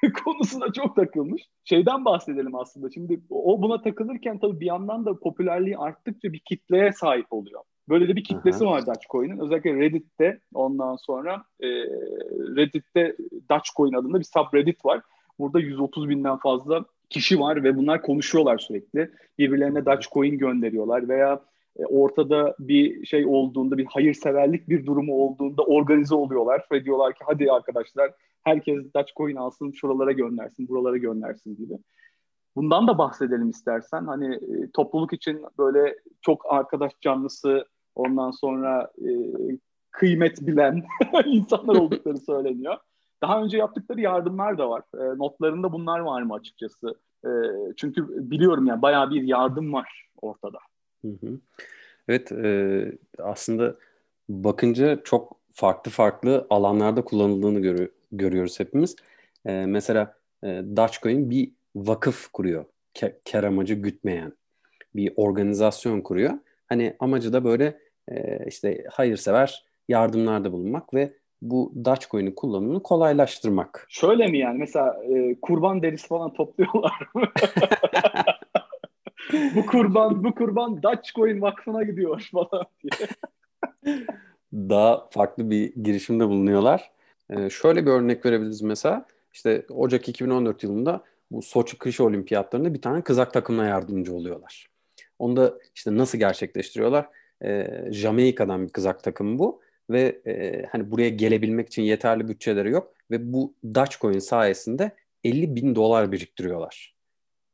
konusuna 0.24 0.74
çok 0.74 0.96
takılmış. 0.96 1.42
Şeyden 1.64 2.06
bahsedelim 2.06 2.56
aslında. 2.56 2.90
Şimdi 2.90 3.22
o 3.30 3.62
buna 3.62 3.82
takılırken 3.82 4.40
tabii 4.40 4.60
bir 4.60 4.66
yandan 4.66 5.06
da 5.06 5.20
popülerliği 5.20 5.78
arttıkça 5.78 6.34
bir 6.34 6.40
kitleye 6.40 6.92
sahip 6.92 7.34
oluyor. 7.34 7.62
Böyle 7.90 8.08
de 8.08 8.16
bir 8.16 8.24
kitlesi 8.24 8.66
Aha. 8.66 8.72
var 8.72 8.86
Dogecoin'in. 8.86 9.40
Özellikle 9.40 9.74
Reddit'te 9.74 10.40
ondan 10.54 10.96
sonra 10.96 11.44
e, 11.60 11.68
Reddit'te 12.56 13.16
Dogecoin 13.50 13.94
adında 13.94 14.20
bir 14.20 14.24
subreddit 14.24 14.86
var. 14.86 15.02
Burada 15.40 15.60
130 15.60 16.10
binden 16.10 16.38
fazla 16.38 16.86
kişi 17.10 17.40
var 17.40 17.64
ve 17.64 17.78
bunlar 17.78 18.02
konuşuyorlar 18.02 18.58
sürekli. 18.58 19.12
Birbirlerine 19.38 19.86
Dogecoin 19.86 20.38
gönderiyorlar 20.38 21.10
veya 21.10 21.42
e, 21.80 21.86
ortada 21.86 22.56
bir 22.60 23.06
şey 23.06 23.26
olduğunda, 23.26 23.78
bir 23.78 23.86
hayırseverlik 23.86 24.70
bir 24.70 24.86
durumu 24.86 25.14
olduğunda 25.14 25.64
organize 25.64 26.16
oluyorlar 26.16 26.68
ve 26.72 26.86
diyorlar 26.86 27.14
ki 27.14 27.20
hadi 27.26 27.52
arkadaşlar 27.52 28.12
herkes 28.44 28.94
Dogecoin 28.96 29.36
alsın, 29.36 29.72
şuralara 29.72 30.12
göndersin, 30.12 30.68
buralara 30.68 30.98
göndersin 30.98 31.56
gibi. 31.56 31.74
Bundan 32.56 32.88
da 32.88 32.98
bahsedelim 32.98 33.50
istersen. 33.50 34.06
Hani 34.06 34.36
e, 34.36 34.72
topluluk 34.74 35.14
için 35.14 35.42
böyle 35.58 35.96
çok 36.22 36.54
arkadaş 36.54 36.92
canlısı, 37.02 37.66
ondan 37.96 38.32
sonra 38.32 38.92
e, 38.98 39.10
kıymet 39.92 40.42
bilen 40.42 40.84
insanlar 41.26 41.76
oldukları 41.76 42.18
söyleniyor. 42.18 42.78
Daha 43.22 43.44
önce 43.44 43.58
yaptıkları 43.58 44.02
yardımlar 44.02 44.58
da 44.58 44.70
var. 44.70 44.84
E, 44.94 45.18
notlarında 45.18 45.74
bunlar 45.74 46.00
var 46.00 46.22
mı 46.22 46.34
açıkçası? 46.34 46.96
E, 47.26 47.30
çünkü 47.78 48.08
biliyorum 48.32 48.66
yani 48.66 48.82
bayağı 48.82 49.10
bir 49.10 49.24
yardım 49.24 49.74
var 49.74 50.10
ortada. 50.22 50.58
Hı 51.02 51.08
hı. 51.08 51.40
Evet 52.08 52.32
e, 52.32 52.92
aslında 53.20 53.76
bakınca 54.30 55.04
çok 55.04 55.40
farklı 55.52 55.92
farklı 55.92 56.48
alanlarda 56.50 57.02
kullanıldığını 57.02 57.60
görü 57.60 57.92
görüyoruz 58.12 58.60
hepimiz. 58.60 58.96
E, 59.46 59.66
mesela 59.66 60.18
e, 60.44 60.48
Dogecoin 60.48 61.30
bir 61.30 61.52
vakıf 61.76 62.28
kuruyor. 62.28 62.66
Ke 62.94 63.20
kar 63.32 63.44
amacı 63.44 63.74
gütmeyen 63.74 64.34
bir 64.96 65.14
organizasyon 65.16 66.02
kuruyor. 66.02 66.34
Hani 66.68 66.96
amacı 67.00 67.34
da 67.34 67.44
böyle 67.44 67.80
e, 68.12 68.46
işte 68.48 68.84
hayırsever 68.92 69.66
yardımlarda 69.90 70.52
bulunmak 70.52 70.94
ve 70.94 71.14
bu 71.42 71.74
Dogecoin'in 71.86 72.32
kullanımını 72.32 72.84
kolaylaştırmak. 72.84 73.86
Şöyle 73.90 74.28
mi 74.28 74.38
yani 74.38 74.58
mesela 74.58 75.04
e, 75.04 75.40
kurban 75.42 75.82
derisi 75.82 76.08
falan 76.08 76.34
topluyorlar 76.34 76.94
bu 79.56 79.66
kurban 79.66 80.24
bu 80.24 80.36
kurban 80.36 80.84
Dogecoin 80.84 81.42
vakfına 81.42 81.84
gidiyor 81.84 82.30
falan 82.32 82.66
diye. 82.84 83.08
Daha 84.54 85.10
farklı 85.10 85.50
bir 85.50 85.74
girişimde 85.84 86.28
bulunuyorlar. 86.28 86.92
Ee, 87.30 87.50
şöyle 87.50 87.86
bir 87.86 87.92
örnek 87.92 88.26
verebiliriz 88.26 88.62
mesela. 88.62 89.06
İşte 89.34 89.66
Ocak 89.70 90.10
2014 90.10 90.64
yılında 90.64 91.04
bu 91.32 91.42
Soçi 91.42 91.78
Kış 91.78 92.00
Olimpiyatlarında 92.00 92.74
bir 92.74 92.82
tane 92.82 93.02
kızak 93.02 93.34
takımına 93.34 93.66
yardımcı 93.66 94.16
oluyorlar. 94.16 94.68
Onu 95.20 95.36
da 95.36 95.54
işte 95.76 95.98
nasıl 95.98 96.18
gerçekleştiriyorlar? 96.18 97.10
Ee, 97.44 97.68
Jamaika'dan 97.92 98.64
bir 98.68 98.70
kızak 98.70 99.04
takımı 99.04 99.40
bu 99.40 99.62
ve 99.90 100.22
e, 100.28 100.66
hani 100.72 100.92
buraya 100.92 101.10
gelebilmek 101.10 101.68
için 101.68 101.82
yeterli 101.82 102.28
bütçeleri 102.28 102.70
yok 102.70 102.94
ve 103.12 103.34
bu 103.34 103.54
Dogecoin 103.76 104.20
sayesinde 104.20 104.92
50 105.24 105.56
bin 105.56 105.76
dolar 105.76 106.12
biriktiriyorlar. 106.12 106.96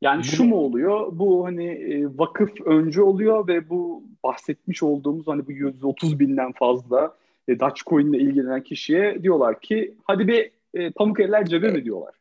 Yani 0.00 0.24
şu 0.24 0.44
mu 0.44 0.56
oluyor? 0.56 1.08
Bu 1.12 1.46
hani 1.46 1.66
e, 1.66 2.06
vakıf 2.18 2.60
önce 2.60 3.02
oluyor 3.02 3.48
ve 3.48 3.70
bu 3.70 4.04
bahsetmiş 4.24 4.82
olduğumuz 4.82 5.26
hani 5.26 5.46
bu 5.46 5.52
130 5.52 6.18
binden 6.18 6.52
fazla 6.52 7.16
e, 7.48 7.60
Dogecoin 7.60 8.12
ile 8.12 8.22
ilgilenen 8.22 8.62
kişiye 8.62 9.22
diyorlar 9.22 9.60
ki 9.60 9.94
hadi 10.04 10.28
bir 10.28 10.50
e, 10.74 10.90
pamuk 10.90 11.20
eller 11.20 11.44
cebe 11.46 11.70
mi 11.70 11.84
diyorlar. 11.84 12.14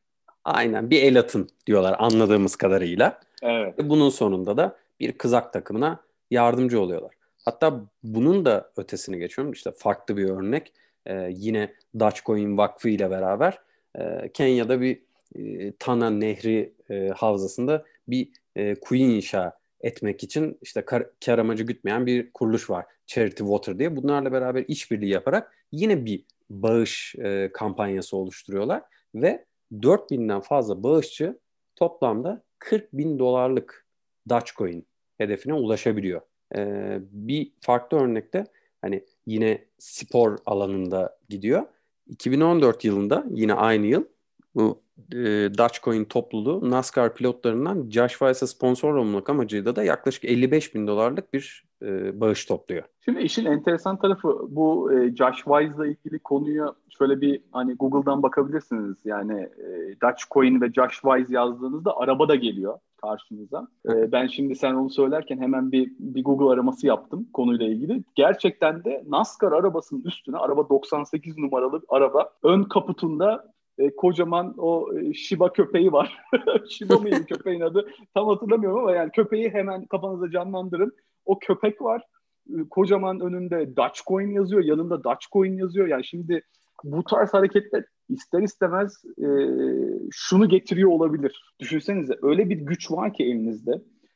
Aynen 0.43 0.89
bir 0.89 1.03
el 1.03 1.19
atın 1.19 1.49
diyorlar 1.67 1.95
anladığımız 1.99 2.55
kadarıyla. 2.55 3.19
Evet. 3.41 3.73
Bunun 3.83 4.09
sonunda 4.09 4.57
da 4.57 4.77
bir 4.99 5.11
kızak 5.11 5.53
takımına 5.53 5.99
yardımcı 6.31 6.81
oluyorlar. 6.81 7.11
Hatta 7.45 7.85
bunun 8.03 8.45
da 8.45 8.71
ötesini 8.77 9.17
geçiyorum. 9.19 9.53
İşte 9.53 9.71
farklı 9.71 10.17
bir 10.17 10.29
örnek. 10.29 10.73
Ee, 11.05 11.29
yine 11.31 11.73
Dogecoin 11.99 12.57
Vakfı 12.57 12.89
ile 12.89 13.09
beraber 13.09 13.59
e, 13.99 14.31
Kenya'da 14.33 14.81
bir 14.81 15.01
e, 15.35 15.71
Tana 15.79 16.09
Nehri 16.09 16.73
e, 16.89 17.07
havzasında 17.07 17.85
bir 18.07 18.29
e, 18.55 18.75
kuyu 18.75 19.01
inşa 19.01 19.59
etmek 19.81 20.23
için 20.23 20.57
işte 20.61 20.85
kar, 20.85 21.05
kar 21.25 21.39
amacı 21.39 21.63
gütmeyen 21.63 22.05
bir 22.05 22.31
kuruluş 22.31 22.69
var. 22.69 22.85
Charity 23.07 23.43
Water 23.43 23.79
diye. 23.79 23.95
Bunlarla 23.95 24.31
beraber 24.31 24.65
işbirliği 24.67 25.09
yaparak 25.09 25.53
yine 25.71 26.05
bir 26.05 26.25
bağış 26.49 27.15
e, 27.15 27.49
kampanyası 27.53 28.17
oluşturuyorlar 28.17 28.83
ve 29.15 29.45
4000'den 29.71 30.41
fazla 30.41 30.83
bağışçı 30.83 31.39
toplamda 31.75 32.43
40 32.59 32.93
bin 32.93 33.19
dolarlık 33.19 33.85
Dogecoin 34.29 34.87
hedefine 35.17 35.53
ulaşabiliyor. 35.53 36.21
Ee, 36.55 36.99
bir 37.11 37.51
farklı 37.61 37.97
örnekte 37.97 38.45
hani 38.81 39.05
yine 39.25 39.65
spor 39.77 40.37
alanında 40.45 41.17
gidiyor. 41.29 41.63
2014 42.07 42.85
yılında 42.85 43.25
yine 43.29 43.53
aynı 43.53 43.85
yıl 43.85 44.03
bu 44.55 44.81
e, 45.11 45.17
Dogecoin 45.57 46.05
topluluğu 46.05 46.69
NASCAR 46.69 47.15
pilotlarından 47.15 47.89
Josh 47.89 48.11
Weiss'e 48.11 48.47
sponsor 48.47 48.93
olmak 48.93 49.29
amacıyla 49.29 49.75
da 49.75 49.83
yaklaşık 49.83 50.25
55 50.25 50.75
bin 50.75 50.87
dolarlık 50.87 51.33
bir 51.33 51.70
e, 51.81 52.19
bağış 52.19 52.45
topluyor. 52.45 52.83
Şimdi 53.05 53.19
işin 53.21 53.45
enteresan 53.45 53.97
tarafı 53.97 54.47
bu 54.49 54.93
e, 54.93 55.15
Josh 55.15 55.43
Wise'la 55.43 55.87
ilgili 55.87 56.19
konuya 56.19 56.73
şöyle 56.97 57.21
bir 57.21 57.41
hani 57.51 57.73
Google'dan 57.73 58.23
bakabilirsiniz. 58.23 58.97
Yani 59.05 59.41
e, 59.41 59.95
Dogecoin 60.01 60.61
ve 60.61 60.73
Josh 60.73 61.01
Wise 61.01 61.33
yazdığınızda 61.33 61.97
araba 61.97 62.27
da 62.27 62.35
geliyor 62.35 62.79
karşınıza. 63.01 63.67
E, 63.89 64.11
ben 64.11 64.27
şimdi 64.27 64.55
sen 64.55 64.73
onu 64.73 64.89
söylerken 64.89 65.37
hemen 65.37 65.71
bir, 65.71 65.91
bir 65.99 66.23
Google 66.23 66.53
araması 66.53 66.87
yaptım 66.87 67.27
konuyla 67.33 67.65
ilgili. 67.65 68.03
Gerçekten 68.15 68.83
de 68.83 69.03
NASCAR 69.07 69.51
arabasının 69.51 70.03
üstüne 70.03 70.37
araba 70.37 70.69
98 70.69 71.37
numaralı 71.37 71.81
araba 71.89 72.29
ön 72.43 72.63
kaputunda 72.63 73.51
e, 73.81 73.95
kocaman 73.95 74.55
o 74.57 74.97
e, 74.97 75.13
Shiba 75.13 75.53
köpeği 75.53 75.91
var. 75.91 76.17
Shiba 76.69 76.97
mıydı 76.97 77.25
köpeğin 77.25 77.61
adı? 77.61 77.89
Tam 78.13 78.27
hatırlamıyorum 78.27 78.79
ama 78.79 78.91
yani 78.91 79.11
köpeği 79.11 79.49
hemen 79.49 79.85
kafanıza 79.85 80.31
canlandırın. 80.31 80.95
O 81.25 81.39
köpek 81.39 81.81
var. 81.81 82.03
E, 82.49 82.69
kocaman 82.69 83.19
önünde 83.19 83.75
Dogecoin 83.75 84.31
yazıyor. 84.31 84.63
Yanında 84.63 85.03
Dogecoin 85.03 85.57
yazıyor. 85.57 85.87
Yani 85.87 86.05
şimdi 86.05 86.43
bu 86.83 87.03
tarz 87.03 87.33
hareketler 87.33 87.83
ister 88.09 88.41
istemez 88.41 89.03
e, 89.17 89.27
şunu 90.11 90.49
getiriyor 90.49 90.89
olabilir. 90.89 91.43
Düşünsenize 91.59 92.13
öyle 92.21 92.49
bir 92.49 92.57
güç 92.57 92.91
var 92.91 93.13
ki 93.13 93.23
elinizde. 93.23 93.71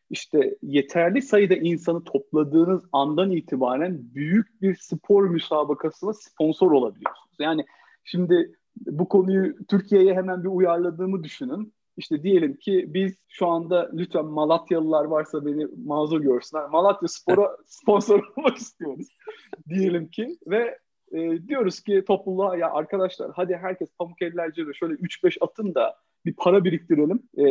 İşte 0.10 0.56
yeterli 0.62 1.21
sayıda 1.21 1.56
insanı 1.56 2.04
topladığınız 2.04 2.84
andan 2.91 3.32
itibaren 3.32 4.15
büyük 4.15 4.62
bir 4.62 4.75
spor 4.75 5.30
müsabakasına 5.30 6.13
sponsor 6.13 6.71
olabiliyorsunuz. 6.71 7.36
Yani 7.39 7.65
şimdi 8.04 8.56
bu 8.75 9.09
konuyu 9.09 9.65
Türkiye'ye 9.65 10.13
hemen 10.13 10.43
bir 10.43 10.49
uyarladığımı 10.49 11.23
düşünün. 11.23 11.73
İşte 11.97 12.23
diyelim 12.23 12.55
ki 12.55 12.85
biz 12.88 13.15
şu 13.27 13.47
anda 13.47 13.89
lütfen 13.93 14.25
Malatyalılar 14.25 15.05
varsa 15.05 15.45
beni 15.45 15.67
mazur 15.85 16.21
görsünler. 16.21 16.69
Malatya 16.69 17.07
Spor'a 17.07 17.57
sponsor 17.65 18.23
olmak 18.38 18.57
istiyoruz. 18.57 19.07
diyelim 19.69 20.07
ki 20.07 20.38
ve 20.47 20.79
e, 21.11 21.47
diyoruz 21.47 21.81
ki 21.81 22.03
topluluğa 22.07 22.57
ya 22.57 22.71
arkadaşlar 22.71 23.31
hadi 23.35 23.55
herkes 23.55 23.89
pamuk 23.99 24.21
ellerce 24.21 24.67
de 24.67 24.73
şöyle 24.73 24.93
3-5 24.93 25.38
atın 25.41 25.75
da 25.75 25.95
bir 26.25 26.33
para 26.33 26.63
biriktirelim. 26.63 27.19
E, 27.38 27.43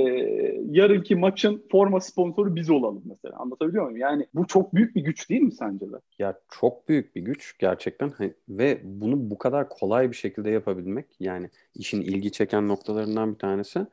yarınki 0.71 1.17
maçın 1.17 1.67
forma 1.71 2.01
sponsoru 2.01 2.57
biz 2.57 2.71
olalım 2.71 3.03
mesela. 3.05 3.37
Anlatabiliyor 3.37 3.85
muyum? 3.85 3.97
Yani 3.97 4.27
bu 4.35 4.47
çok 4.47 4.75
büyük 4.75 4.97
bir 4.97 5.01
güç 5.01 5.31
değil 5.31 5.43
mi 5.43 5.53
sence 5.53 5.93
de? 5.93 5.97
Ya 6.19 6.39
çok 6.61 6.89
büyük 6.89 7.17
bir 7.17 7.23
güç 7.23 7.59
gerçekten 7.59 8.11
hani, 8.11 8.35
ve 8.49 8.81
bunu 8.85 9.31
bu 9.31 9.39
kadar 9.39 9.69
kolay 9.69 10.11
bir 10.11 10.17
şekilde 10.17 10.51
yapabilmek 10.51 11.07
yani 11.21 11.51
işin 11.75 12.01
ilgi 12.01 12.33
çeken 12.33 12.69
noktalarından 12.69 13.35
bir 13.35 13.39
tanesi 13.39 13.87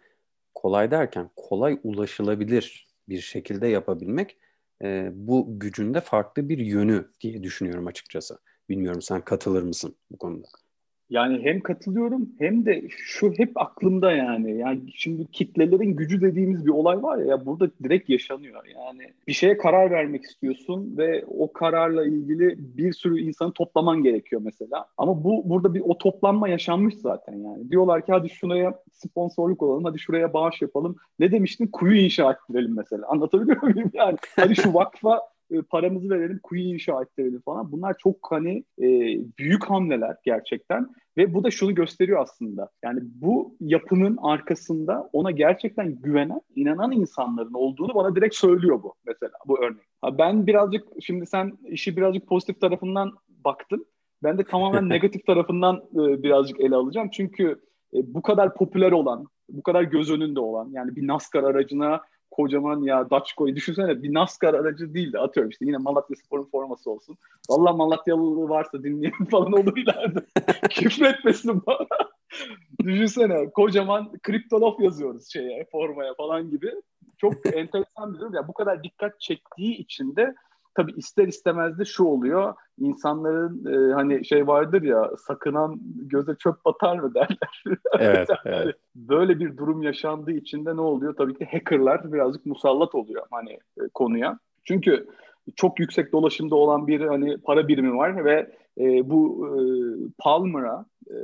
kolay 0.56 0.91
derken 0.91 1.30
kolay 1.36 1.80
ulaşılabilir 1.84 2.88
bir 3.10 3.20
şekilde 3.20 3.67
yapabilmek 3.67 4.38
e, 4.84 5.12
bu 5.13 5.60
gücün 5.60 5.94
de 5.94 6.02
farklı 6.02 6.50
bir 6.50 6.58
yönü 6.58 7.08
diye 7.22 7.44
düşünüyorum 7.44 7.88
açıkçası. 7.88 8.38
Bilmiyorum 8.70 9.02
sen 9.02 9.22
katılır 9.22 9.63
mısın 9.63 9.96
bu 10.12 10.17
konuda? 10.17 10.48
Yani 11.12 11.43
hem 11.43 11.62
katılıyorum 11.62 12.30
hem 12.39 12.65
de 12.65 12.84
şu 12.89 13.32
hep 13.32 13.52
aklımda 13.56 14.12
yani. 14.12 14.58
Yani 14.58 14.80
şimdi 14.95 15.26
kitlelerin 15.32 15.95
gücü 15.95 16.21
dediğimiz 16.21 16.65
bir 16.65 16.71
olay 16.71 17.04
var 17.04 17.17
ya, 17.17 17.26
ya 17.26 17.45
burada 17.45 17.71
direkt 17.84 18.10
yaşanıyor. 18.10 18.63
Yani 18.76 19.13
bir 19.28 19.34
şeye 19.34 19.58
karar 19.58 19.91
vermek 19.91 20.24
istiyorsun 20.24 20.97
ve 20.97 21.26
o 21.39 21.54
kararla 21.54 22.06
ilgili 22.06 22.56
bir 22.78 22.93
sürü 22.93 23.19
insanı 23.19 23.54
toplaman 23.54 24.04
gerekiyor 24.04 24.41
mesela. 24.45 24.86
Ama 24.97 25.24
bu 25.24 25.50
burada 25.50 25.74
bir 25.74 25.82
o 25.86 25.97
toplanma 25.97 26.50
yaşanmış 26.50 26.95
zaten 26.95 27.34
yani. 27.34 27.69
Diyorlar 27.71 28.06
ki 28.06 28.12
hadi 28.12 28.30
şuraya 28.30 28.80
sponsorluk 28.91 29.62
olalım, 29.62 29.84
hadi 29.84 30.00
şuraya 30.00 30.34
bağış 30.34 30.62
yapalım. 30.62 30.95
Ne 31.19 31.32
demiştin? 31.32 31.67
Kuyu 31.67 32.02
inşa 32.02 32.32
ettirelim 32.32 32.76
mesela. 32.76 33.08
Anlatabiliyor 33.08 33.63
muyum 33.63 33.91
yani? 33.93 34.17
Hadi 34.36 34.56
şu 34.56 34.74
vakfa 34.74 35.31
e, 35.52 35.62
paramızı 35.62 36.10
verelim, 36.10 36.40
kuyu 36.44 36.62
inşa 36.62 37.02
ettirelim 37.02 37.42
falan. 37.46 37.72
Bunlar 37.72 37.96
çok 37.98 38.18
hani 38.30 38.64
e, 38.80 38.88
büyük 39.40 39.66
hamleler 39.66 40.16
gerçekten 40.24 40.88
ve 41.18 41.34
bu 41.34 41.44
da 41.44 41.52
şunu 41.52 41.76
gösteriyor 41.76 42.22
aslında. 42.22 42.70
Yani 42.84 43.00
bu 43.04 43.56
yapının 43.60 44.18
arkasında 44.22 45.10
ona 45.14 45.32
gerçekten 45.32 45.96
güvenen, 45.96 46.42
inanan 46.56 46.92
insanların 46.92 47.54
olduğunu 47.54 47.96
bana 47.96 48.16
direkt 48.16 48.36
söylüyor 48.36 48.84
bu 48.84 48.94
mesela 49.06 49.34
bu 49.48 49.64
örnek. 49.64 49.84
Ben 50.18 50.48
birazcık 50.48 50.88
şimdi 51.02 51.26
sen 51.26 51.58
işi 51.66 51.98
birazcık 51.98 52.28
pozitif 52.28 52.62
tarafından 52.62 53.12
baktın. 53.46 53.86
Ben 54.24 54.38
de 54.38 54.44
tamamen 54.44 54.90
negatif 54.90 55.26
tarafından 55.26 55.76
e, 55.94 56.24
birazcık 56.24 56.60
ele 56.60 56.76
alacağım. 56.76 57.10
Çünkü 57.14 57.62
e, 57.94 58.14
bu 58.14 58.22
kadar 58.22 58.56
popüler 58.56 58.92
olan, 58.92 59.28
bu 59.50 59.64
kadar 59.64 59.84
göz 59.84 60.12
önünde 60.12 60.40
olan 60.40 60.70
yani 60.72 60.96
bir 60.96 61.08
NASCAR 61.08 61.44
aracına 61.44 62.02
kocaman 62.32 62.82
ya 62.82 63.10
Daçko'yu 63.10 63.56
düşünsene 63.56 64.04
bir 64.04 64.13
NASCAR 64.13 64.54
aracı 64.54 64.94
değil 64.94 65.13
de 65.13 65.20
atıyorum 65.20 65.50
işte 65.50 65.65
yine 65.65 65.78
Malatya 65.78 66.15
Spor'un 66.15 66.50
forması 66.52 66.91
olsun. 66.91 67.17
Valla 67.50 67.74
Malatyalı 67.74 68.50
varsa 68.50 68.84
dinleyen 68.84 69.26
falan 69.32 69.54
olur 69.54 69.78
ileride. 69.78 70.20
Küfretmesin 70.70 71.62
bana. 71.67 71.88
düşünsene 72.84 73.50
kocaman 73.50 74.12
kriptolof 74.24 74.80
yazıyoruz 74.80 75.32
şeye 75.32 75.67
formaya 75.72 76.13
falan 76.13 76.50
gibi. 76.50 76.72
Çok 77.17 77.34
enteresan 77.56 78.13
bir 78.13 78.20
durum. 78.20 78.34
Ya 78.34 78.48
bu 78.48 78.54
kadar 78.54 78.84
dikkat 78.84 79.22
çektiği 79.22 79.78
için 79.78 80.15
de 80.15 80.36
tabii 80.76 80.92
ister 80.92 81.28
istemez 81.28 81.80
de 81.80 81.86
şu 81.86 82.04
oluyor. 82.04 82.54
İnsanların 82.80 83.66
e, 83.66 83.94
hani 83.94 84.26
şey 84.26 84.48
vardır 84.48 84.82
ya 84.82 85.12
sakınan 85.28 85.80
göze 85.96 86.36
çöp 86.40 86.66
batar 86.66 87.00
mı 87.00 87.14
derler. 87.16 87.64
Evet, 88.00 88.30
evet. 88.46 88.76
Böyle 88.96 89.40
bir 89.40 89.58
durum 89.58 89.84
yaşandığı 89.84 90.32
için 90.32 90.66
de 90.66 90.76
ne 90.76 90.82
oluyor? 90.82 91.16
Tabii 91.16 91.38
ki 91.38 91.46
hackerlar 91.46 92.14
birazcık 92.14 92.46
musallat 92.46 92.96
oluyor 92.96 93.26
hani 93.32 93.52
e, 93.52 93.82
konuya. 93.94 94.40
Çünkü 94.64 95.08
çok 95.56 95.80
yüksek 95.80 96.12
dolaşımda 96.12 96.56
olan 96.56 96.88
bir 96.88 97.02
hani 97.02 97.38
para 97.38 97.68
birimi 97.68 97.98
var 97.98 98.26
ve 98.26 98.52
e, 98.78 99.10
bu 99.10 99.48
e, 99.48 99.62
Palmer'a 100.18 100.86
e, 101.10 101.16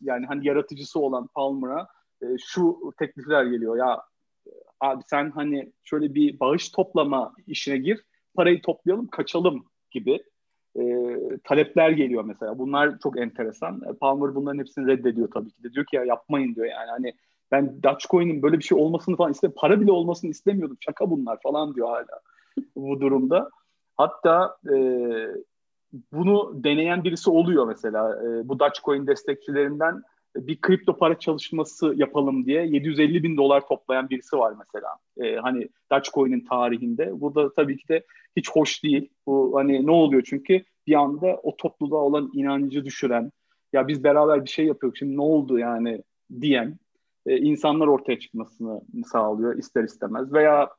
yani 0.00 0.26
hani 0.26 0.46
yaratıcısı 0.46 1.00
olan 1.00 1.26
Palmer'a 1.26 1.86
e, 2.22 2.26
şu 2.46 2.92
teklifler 2.98 3.44
geliyor 3.44 3.76
ya 3.76 4.02
abi 4.80 5.02
sen 5.06 5.30
hani 5.30 5.72
şöyle 5.82 6.14
bir 6.14 6.40
bağış 6.40 6.68
toplama 6.68 7.34
işine 7.46 7.76
gir 7.76 8.04
parayı 8.34 8.62
toplayalım 8.62 9.06
kaçalım 9.06 9.64
gibi 9.90 10.22
e, 10.78 10.82
talepler 11.44 11.90
geliyor 11.90 12.24
mesela. 12.24 12.58
Bunlar 12.58 12.98
çok 12.98 13.18
enteresan. 13.18 13.82
E, 13.90 13.92
Palmer 13.92 14.34
bunların 14.34 14.58
hepsini 14.58 14.86
reddediyor 14.86 15.30
tabii 15.30 15.50
ki 15.50 15.62
de. 15.62 15.72
Diyor 15.72 15.86
ki 15.86 15.96
ya 15.96 16.04
yapmayın 16.04 16.54
diyor 16.54 16.66
yani 16.66 16.90
hani 16.90 17.14
ben 17.52 17.82
Dogecoin'in 17.82 18.42
böyle 18.42 18.58
bir 18.58 18.64
şey 18.64 18.78
olmasını 18.78 19.16
falan 19.16 19.30
iste 19.30 19.48
para 19.48 19.80
bile 19.80 19.92
olmasını 19.92 20.30
istemiyordum. 20.30 20.76
Şaka 20.80 21.10
bunlar 21.10 21.40
falan 21.42 21.74
diyor 21.74 21.88
hala 21.88 22.20
bu 22.76 23.00
durumda. 23.00 23.50
Hatta 23.96 24.56
e, 24.72 24.76
bunu 26.12 26.64
deneyen 26.64 27.04
birisi 27.04 27.30
oluyor 27.30 27.66
mesela. 27.66 28.22
E, 28.24 28.48
bu 28.48 28.58
Dogecoin 28.58 29.06
destekçilerinden 29.06 30.02
bir 30.36 30.60
kripto 30.60 30.96
para 30.96 31.18
çalışması 31.18 31.94
yapalım 31.96 32.46
diye 32.46 32.66
750 32.66 33.22
bin 33.22 33.36
dolar 33.36 33.66
toplayan 33.66 34.10
birisi 34.10 34.36
var 34.38 34.54
mesela. 34.58 34.88
Ee, 35.20 35.36
hani 35.36 35.68
Dogecoin'in 35.92 36.44
tarihinde. 36.44 37.20
Bu 37.20 37.34
da 37.34 37.52
tabii 37.54 37.76
ki 37.76 37.88
de 37.88 38.06
hiç 38.36 38.50
hoş 38.50 38.84
değil. 38.84 39.08
Bu 39.26 39.52
hani 39.54 39.86
ne 39.86 39.90
oluyor 39.90 40.22
çünkü 40.26 40.64
bir 40.86 40.94
anda 40.94 41.40
o 41.42 41.56
topluluğa 41.56 42.00
olan 42.00 42.30
inancı 42.34 42.84
düşüren 42.84 43.32
ya 43.72 43.88
biz 43.88 44.04
beraber 44.04 44.44
bir 44.44 44.50
şey 44.50 44.66
yapıyoruz 44.66 44.98
şimdi 44.98 45.16
ne 45.16 45.22
oldu 45.22 45.58
yani 45.58 46.02
diyen 46.40 46.78
e, 47.26 47.36
insanlar 47.38 47.86
ortaya 47.86 48.18
çıkmasını 48.18 48.80
sağlıyor 49.06 49.56
ister 49.56 49.84
istemez 49.84 50.32
veya 50.32 50.70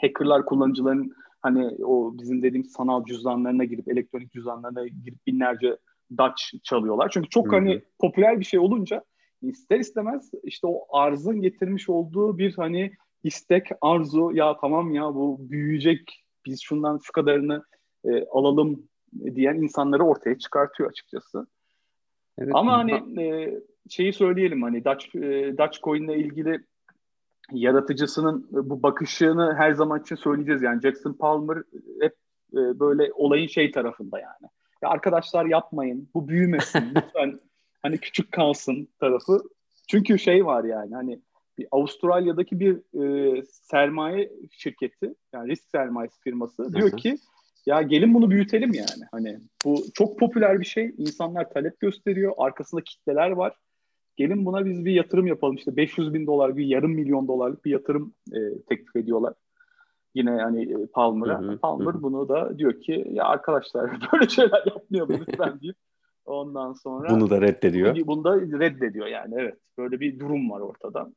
hackerlar 0.00 0.44
kullanıcıların 0.44 1.12
hani 1.40 1.84
o 1.84 2.18
bizim 2.18 2.42
dediğim 2.42 2.64
sanal 2.64 3.04
cüzdanlarına 3.04 3.64
girip 3.64 3.88
elektronik 3.88 4.32
cüzdanlarına 4.32 4.86
girip 4.86 5.26
binlerce 5.26 5.76
Dutch 6.18 6.42
çalıyorlar. 6.62 7.10
Çünkü 7.12 7.28
çok 7.28 7.46
Hı-hı. 7.46 7.54
hani 7.54 7.82
popüler 7.98 8.40
bir 8.40 8.44
şey 8.44 8.60
olunca 8.60 9.04
ister 9.42 9.80
istemez 9.80 10.30
işte 10.44 10.66
o 10.66 10.96
arzın 10.96 11.40
getirmiş 11.40 11.88
olduğu 11.88 12.38
bir 12.38 12.54
hani 12.54 12.92
istek, 13.24 13.68
arzu 13.80 14.30
ya 14.34 14.56
tamam 14.60 14.94
ya 14.94 15.14
bu 15.14 15.38
büyüyecek 15.40 16.24
biz 16.46 16.62
şundan 16.62 17.00
şu 17.02 17.12
kadarını 17.12 17.64
e, 18.04 18.24
alalım 18.24 18.88
diyen 19.34 19.54
insanları 19.54 20.04
ortaya 20.04 20.38
çıkartıyor 20.38 20.90
açıkçası. 20.90 21.46
Evet, 22.38 22.52
Ama 22.54 22.78
hani 22.78 23.22
e, 23.22 23.54
şeyi 23.88 24.12
söyleyelim 24.12 24.62
hani 24.62 24.84
Dutch, 24.84 25.16
e, 25.16 25.58
Dutch 25.58 25.80
Coin'le 25.82 26.18
ilgili 26.18 26.64
yaratıcısının 27.52 28.48
bu 28.50 28.82
bakışını 28.82 29.54
her 29.54 29.72
zaman 29.72 30.00
için 30.00 30.16
söyleyeceğiz. 30.16 30.62
Yani 30.62 30.80
Jackson 30.80 31.12
Palmer 31.12 31.62
hep 32.00 32.14
e, 32.52 32.80
böyle 32.80 33.12
olayın 33.12 33.46
şey 33.46 33.70
tarafında 33.70 34.18
yani 34.18 34.50
ya 34.82 34.88
arkadaşlar 34.88 35.46
yapmayın 35.46 36.08
bu 36.14 36.28
büyümesin 36.28 36.84
lütfen 36.96 37.40
hani 37.82 37.98
küçük 37.98 38.32
kalsın 38.32 38.88
tarafı. 39.00 39.42
Çünkü 39.90 40.18
şey 40.18 40.46
var 40.46 40.64
yani 40.64 40.94
hani 40.94 41.20
bir 41.58 41.66
Avustralya'daki 41.70 42.60
bir 42.60 43.02
e, 43.02 43.42
sermaye 43.44 44.32
şirketi 44.50 45.14
yani 45.32 45.50
risk 45.50 45.64
sermayesi 45.70 46.20
firması 46.20 46.72
diyor 46.72 46.96
ki 46.96 47.18
ya 47.66 47.82
gelin 47.82 48.14
bunu 48.14 48.30
büyütelim 48.30 48.74
yani. 48.74 49.04
Hani 49.12 49.38
bu 49.64 49.84
çok 49.94 50.18
popüler 50.18 50.60
bir 50.60 50.64
şey. 50.64 50.94
İnsanlar 50.98 51.50
talep 51.50 51.80
gösteriyor. 51.80 52.32
Arkasında 52.38 52.80
kitleler 52.80 53.30
var. 53.30 53.56
Gelin 54.16 54.46
buna 54.46 54.64
biz 54.64 54.84
bir 54.84 54.92
yatırım 54.92 55.26
yapalım. 55.26 55.56
İşte 55.56 55.76
500 55.76 56.14
bin 56.14 56.26
dolar, 56.26 56.56
bir 56.56 56.66
yarım 56.66 56.92
milyon 56.92 57.28
dolarlık 57.28 57.64
bir 57.64 57.70
yatırım 57.70 58.14
e, 58.32 58.38
teklif 58.68 58.96
ediyorlar. 58.96 59.34
Yine 60.14 60.30
yani 60.30 60.72
e, 60.72 60.86
Palmer'a. 60.86 61.58
Palmer 61.58 61.94
hı. 61.94 62.02
bunu 62.02 62.28
da 62.28 62.58
diyor 62.58 62.80
ki 62.80 63.06
ya 63.10 63.24
arkadaşlar 63.24 63.90
böyle 64.12 64.28
şeyler 64.28 64.62
yapmayalım 64.66 65.26
lütfen 65.28 65.60
deyip 65.60 65.76
ondan 66.24 66.72
sonra 66.72 67.10
bunu 67.10 67.30
da 67.30 67.40
reddediyor. 67.40 67.96
Bunu 68.06 68.24
da 68.24 68.40
reddediyor 68.40 69.06
yani 69.06 69.34
evet. 69.38 69.58
Böyle 69.78 70.00
bir 70.00 70.18
durum 70.18 70.50
var 70.50 70.60
ortada. 70.60 71.12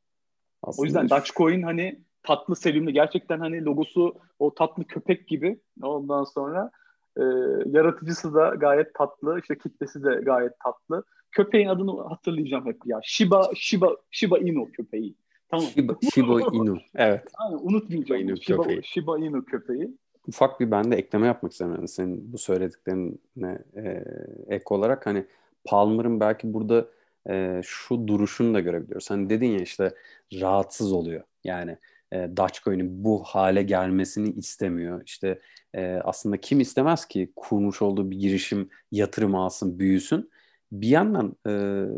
Aslında 0.62 0.82
o 0.82 0.84
yüzden 0.84 1.10
Dogecoin 1.10 1.62
hani 1.62 2.00
tatlı 2.22 2.56
sevimli 2.56 2.92
gerçekten 2.92 3.38
hani 3.38 3.64
logosu 3.64 4.14
o 4.38 4.54
tatlı 4.54 4.84
köpek 4.84 5.28
gibi 5.28 5.60
ondan 5.82 6.24
sonra 6.24 6.70
e, 7.16 7.22
yaratıcısı 7.66 8.34
da 8.34 8.48
gayet 8.48 8.94
tatlı 8.94 9.40
işte 9.40 9.58
kitlesi 9.58 10.04
de 10.04 10.20
gayet 10.22 10.52
tatlı 10.64 11.04
köpeğin 11.30 11.68
adını 11.68 12.08
hatırlayacağım 12.08 12.66
hep 12.66 12.78
ya 12.84 13.00
Shiba 13.02 13.50
Shiba 13.54 13.96
Shiba 14.10 14.38
Inu 14.38 14.72
köpeği 14.72 15.16
Tamam. 15.50 15.66
Shiba, 15.66 15.96
Shiba 16.14 16.40
Inu. 16.52 16.78
Evet. 16.94 17.22
Aynen, 17.34 17.58
unutmayacağım. 17.62 18.06
Shiba 18.06 18.32
Inu 18.32 18.42
Shiba, 18.42 18.62
köpeği. 18.62 18.80
Shiba 18.84 19.18
Inu 19.18 19.44
köpeği. 19.44 19.90
Ufak 20.28 20.60
bir 20.60 20.70
ben 20.70 20.90
de 20.92 20.96
ekleme 20.96 21.26
yapmak. 21.26 21.60
Yani 21.60 21.88
senin 21.88 22.32
bu 22.32 22.38
söylediklerine 22.38 23.58
e, 23.76 24.04
ek 24.48 24.64
olarak 24.70 25.06
hani 25.06 25.24
Palmer'ın 25.64 26.20
belki 26.20 26.54
burada 26.54 26.86
e, 27.28 27.60
şu 27.64 28.08
duruşunu 28.08 28.54
da 28.54 28.60
görebiliyoruz. 28.60 29.10
Hani 29.10 29.30
dedin 29.30 29.50
ya 29.50 29.60
işte 29.60 29.94
rahatsız 30.32 30.92
oluyor. 30.92 31.22
Yani 31.44 31.76
e, 32.12 32.16
Dogecoin'in 32.16 33.04
bu 33.04 33.22
hale 33.24 33.62
gelmesini 33.62 34.30
istemiyor. 34.30 35.02
İşte 35.06 35.40
e, 35.74 36.00
aslında 36.04 36.36
kim 36.36 36.60
istemez 36.60 37.06
ki 37.06 37.32
kurmuş 37.36 37.82
olduğu 37.82 38.10
bir 38.10 38.16
girişim 38.16 38.70
yatırım 38.92 39.34
alsın, 39.34 39.78
büyüsün 39.78 40.30
bir 40.72 40.88
yandan 40.88 41.36
e, 41.46 41.50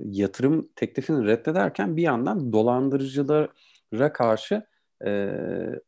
yatırım 0.04 0.68
teklifini 0.76 1.26
reddederken 1.26 1.96
bir 1.96 2.02
yandan 2.02 2.52
dolandırıcılara 2.52 4.12
karşı 4.12 4.62
e, 5.07 5.31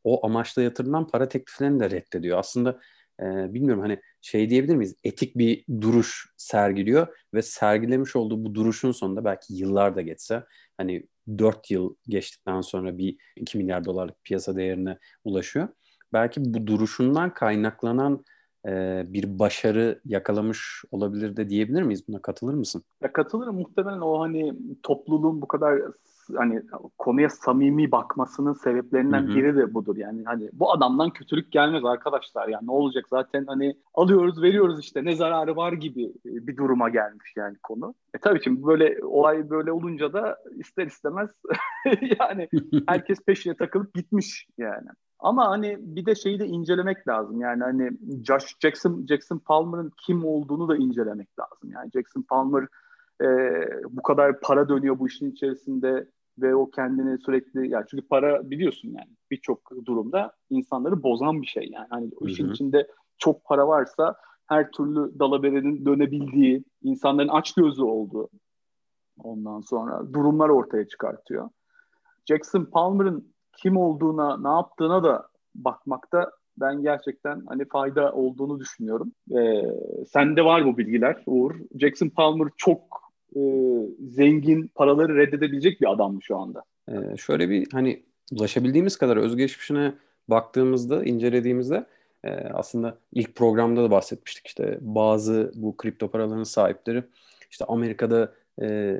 o 0.04 0.26
amaçla 0.26 0.62
yatırılan 0.62 1.06
para 1.06 1.28
tekliflerini 1.28 1.80
de 1.80 1.90
reddediyor. 1.90 2.38
Aslında 2.38 2.80
e, 3.20 3.24
bilmiyorum 3.54 3.82
hani 3.82 4.00
şey 4.20 4.50
diyebilir 4.50 4.76
miyiz? 4.76 4.96
Etik 5.04 5.38
bir 5.38 5.64
duruş 5.80 6.32
sergiliyor 6.36 7.06
ve 7.34 7.42
sergilemiş 7.42 8.16
olduğu 8.16 8.44
bu 8.44 8.54
duruşun 8.54 8.92
sonunda 8.92 9.24
belki 9.24 9.54
yıllar 9.54 9.96
da 9.96 10.00
geçse 10.00 10.44
hani 10.76 11.06
4 11.38 11.70
yıl 11.70 11.94
geçtikten 12.08 12.60
sonra 12.60 12.98
bir 12.98 13.16
2 13.36 13.58
milyar 13.58 13.84
dolarlık 13.84 14.24
piyasa 14.24 14.56
değerine 14.56 14.98
ulaşıyor. 15.24 15.68
Belki 16.12 16.40
bu 16.44 16.66
duruşundan 16.66 17.34
kaynaklanan 17.34 18.24
e, 18.66 19.04
bir 19.08 19.38
başarı 19.38 20.00
yakalamış 20.04 20.84
olabilir 20.90 21.36
de 21.36 21.48
diyebilir 21.48 21.82
miyiz? 21.82 22.08
Buna 22.08 22.22
katılır 22.22 22.54
mısın? 22.54 22.82
Ya 23.02 23.12
katılırım. 23.12 23.56
Muhtemelen 23.56 24.00
o 24.00 24.20
hani 24.20 24.54
topluluğun 24.82 25.42
bu 25.42 25.48
kadar 25.48 25.80
hani 26.36 26.62
konuya 26.98 27.28
samimi 27.28 27.92
bakmasının 27.92 28.52
sebeplerinden 28.52 29.22
Hı-hı. 29.22 29.36
biri 29.36 29.56
de 29.56 29.74
budur. 29.74 29.96
Yani 29.96 30.24
hani 30.24 30.50
bu 30.52 30.72
adamdan 30.72 31.10
kötülük 31.10 31.52
gelmez 31.52 31.84
arkadaşlar. 31.84 32.48
Yani 32.48 32.66
ne 32.66 32.70
olacak 32.70 33.04
zaten 33.10 33.44
hani 33.46 33.76
alıyoruz 33.94 34.42
veriyoruz 34.42 34.80
işte 34.80 35.04
ne 35.04 35.16
zararı 35.16 35.56
var 35.56 35.72
gibi 35.72 36.12
bir 36.24 36.56
duruma 36.56 36.88
gelmiş 36.88 37.32
yani 37.36 37.56
konu. 37.62 37.94
E 38.14 38.18
tabii 38.18 38.42
şimdi 38.44 38.66
böyle 38.66 39.04
olay 39.04 39.50
böyle 39.50 39.72
olunca 39.72 40.12
da 40.12 40.38
ister 40.58 40.86
istemez 40.86 41.30
yani 42.20 42.48
herkes 42.86 43.24
peşine 43.24 43.54
takılıp 43.54 43.94
gitmiş 43.94 44.46
yani. 44.58 44.88
Ama 45.22 45.48
hani 45.48 45.76
bir 45.80 46.06
de 46.06 46.14
şeyi 46.14 46.38
de 46.38 46.46
incelemek 46.46 47.08
lazım. 47.08 47.40
Yani 47.40 47.62
hani 47.62 47.90
Josh 48.24 48.56
Jackson 48.60 49.06
Jackson 49.08 49.38
Palmer'ın 49.38 49.92
kim 50.06 50.24
olduğunu 50.24 50.68
da 50.68 50.76
incelemek 50.76 51.28
lazım. 51.38 51.70
Yani 51.70 51.90
Jackson 51.90 52.22
Palmer 52.22 52.66
e, 53.22 53.26
bu 53.90 54.02
kadar 54.02 54.40
para 54.40 54.68
dönüyor 54.68 54.98
bu 54.98 55.08
işin 55.08 55.30
içerisinde 55.30 56.08
ve 56.38 56.54
o 56.54 56.70
kendini 56.70 57.18
sürekli 57.18 57.70
yani 57.70 57.84
çünkü 57.90 58.08
para 58.08 58.50
biliyorsun 58.50 58.88
yani 58.88 59.10
birçok 59.30 59.86
durumda 59.86 60.32
insanları 60.50 61.02
bozan 61.02 61.42
bir 61.42 61.46
şey 61.46 61.68
yani 61.72 61.86
hani 61.90 62.10
o 62.20 62.26
işin 62.26 62.50
içinde 62.50 62.88
çok 63.18 63.44
para 63.44 63.68
varsa 63.68 64.14
her 64.46 64.70
türlü 64.70 65.18
dalaberenin 65.18 65.86
dönebildiği, 65.86 66.64
insanların 66.82 67.28
aç 67.28 67.54
gözlü 67.54 67.82
olduğu 67.82 68.28
ondan 69.24 69.60
sonra 69.60 70.12
durumlar 70.12 70.48
ortaya 70.48 70.88
çıkartıyor. 70.88 71.50
Jackson 72.26 72.64
Palmer'ın 72.64 73.34
kim 73.62 73.76
olduğuna, 73.76 74.36
ne 74.36 74.56
yaptığına 74.56 75.04
da 75.04 75.28
bakmakta 75.54 76.30
ben 76.56 76.82
gerçekten 76.82 77.42
hani 77.46 77.64
fayda 77.64 78.12
olduğunu 78.12 78.60
düşünüyorum. 78.60 79.12
Ee, 79.36 79.62
sende 80.08 80.44
var 80.44 80.64
bu 80.64 80.78
bilgiler 80.78 81.22
Uğur. 81.26 81.54
Jackson 81.80 82.08
Palmer 82.08 82.48
çok 82.56 82.80
e, 83.36 83.40
zengin, 84.00 84.70
paraları 84.74 85.16
reddedebilecek 85.16 85.80
bir 85.80 85.92
adam 85.92 86.22
şu 86.22 86.36
anda. 86.36 86.62
Ee, 86.88 87.16
şöyle 87.16 87.50
bir 87.50 87.66
hani 87.72 88.02
ulaşabildiğimiz 88.32 88.96
kadar 88.96 89.16
özgeçmişine 89.16 89.94
baktığımızda, 90.28 91.04
incelediğimizde 91.04 91.86
e, 92.24 92.30
aslında 92.30 92.98
ilk 93.12 93.34
programda 93.34 93.82
da 93.82 93.90
bahsetmiştik 93.90 94.46
işte 94.46 94.78
bazı 94.80 95.52
bu 95.54 95.76
kripto 95.76 96.10
paraların 96.10 96.44
sahipleri 96.44 97.04
işte 97.50 97.64
Amerika'da 97.64 98.32
e, 98.62 98.96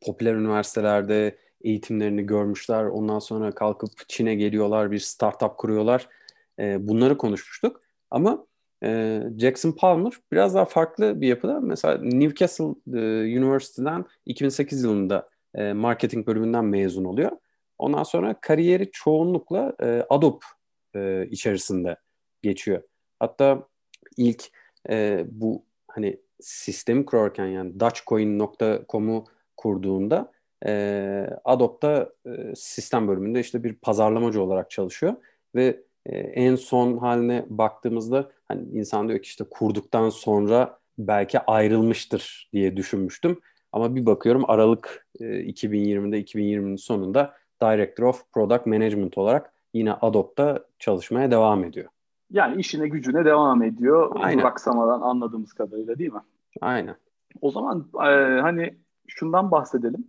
popüler 0.00 0.34
üniversitelerde 0.34 1.36
eğitimlerini 1.60 2.26
görmüşler. 2.26 2.84
Ondan 2.84 3.18
sonra 3.18 3.52
kalkıp 3.52 3.90
Çin'e 4.08 4.34
geliyorlar, 4.34 4.90
bir 4.90 4.98
startup 4.98 5.58
kuruyorlar. 5.58 6.08
E, 6.58 6.88
bunları 6.88 7.18
konuşmuştuk. 7.18 7.80
Ama 8.10 8.46
e, 8.82 9.20
Jackson 9.38 9.72
Palmer 9.72 10.12
biraz 10.32 10.54
daha 10.54 10.64
farklı 10.64 11.20
bir 11.20 11.28
yapıda. 11.28 11.60
Mesela 11.60 11.98
Newcastle 12.02 12.74
e, 12.94 13.38
University'den 13.38 14.04
2008 14.26 14.84
yılında 14.84 15.28
e, 15.54 15.72
marketing 15.72 16.26
bölümünden 16.26 16.64
mezun 16.64 17.04
oluyor. 17.04 17.30
Ondan 17.78 18.02
sonra 18.02 18.40
kariyeri 18.40 18.90
çoğunlukla 18.90 19.76
e, 19.82 20.06
Adobe 20.10 20.44
e, 20.94 21.26
içerisinde 21.30 21.96
geçiyor. 22.42 22.82
Hatta 23.18 23.68
ilk 24.16 24.44
e, 24.90 25.24
bu 25.30 25.64
hani 25.88 26.20
sistemi 26.40 27.04
kurarken 27.04 27.46
yani 27.46 27.80
Dutchcoin.com'u 27.80 29.24
kurduğunda 29.56 30.32
e, 30.66 31.30
Adobe'da 31.44 32.12
e, 32.26 32.54
sistem 32.54 33.08
bölümünde 33.08 33.40
işte 33.40 33.64
bir 33.64 33.74
pazarlamacı 33.74 34.42
olarak 34.42 34.70
çalışıyor 34.70 35.14
ve 35.54 35.80
e, 36.06 36.18
en 36.18 36.56
son 36.56 36.98
haline 36.98 37.44
baktığımızda 37.48 38.30
hani 38.48 38.62
insan 38.72 39.08
diyor 39.08 39.18
ki 39.18 39.26
işte 39.26 39.44
kurduktan 39.50 40.10
sonra 40.10 40.78
belki 40.98 41.40
ayrılmıştır 41.40 42.50
diye 42.52 42.76
düşünmüştüm. 42.76 43.40
Ama 43.72 43.94
bir 43.96 44.06
bakıyorum 44.06 44.44
Aralık 44.48 45.06
e, 45.20 45.24
2020'de 45.24 46.22
2020'nin 46.22 46.76
sonunda 46.76 47.34
Director 47.62 48.04
of 48.04 48.32
Product 48.32 48.66
Management 48.66 49.18
olarak 49.18 49.52
yine 49.74 49.92
Adobe'da 49.92 50.64
çalışmaya 50.78 51.30
devam 51.30 51.64
ediyor. 51.64 51.88
Yani 52.30 52.60
işine 52.60 52.88
gücüne 52.88 53.24
devam 53.24 53.62
ediyor. 53.62 54.16
Aynen. 54.20 54.38
Duraksamadan 54.38 55.00
anladığımız 55.00 55.52
kadarıyla 55.52 55.98
değil 55.98 56.12
mi? 56.12 56.20
Aynen. 56.60 56.96
O 57.40 57.50
zaman 57.50 57.86
e, 57.94 58.40
hani 58.40 58.76
şundan 59.06 59.50
bahsedelim. 59.50 60.04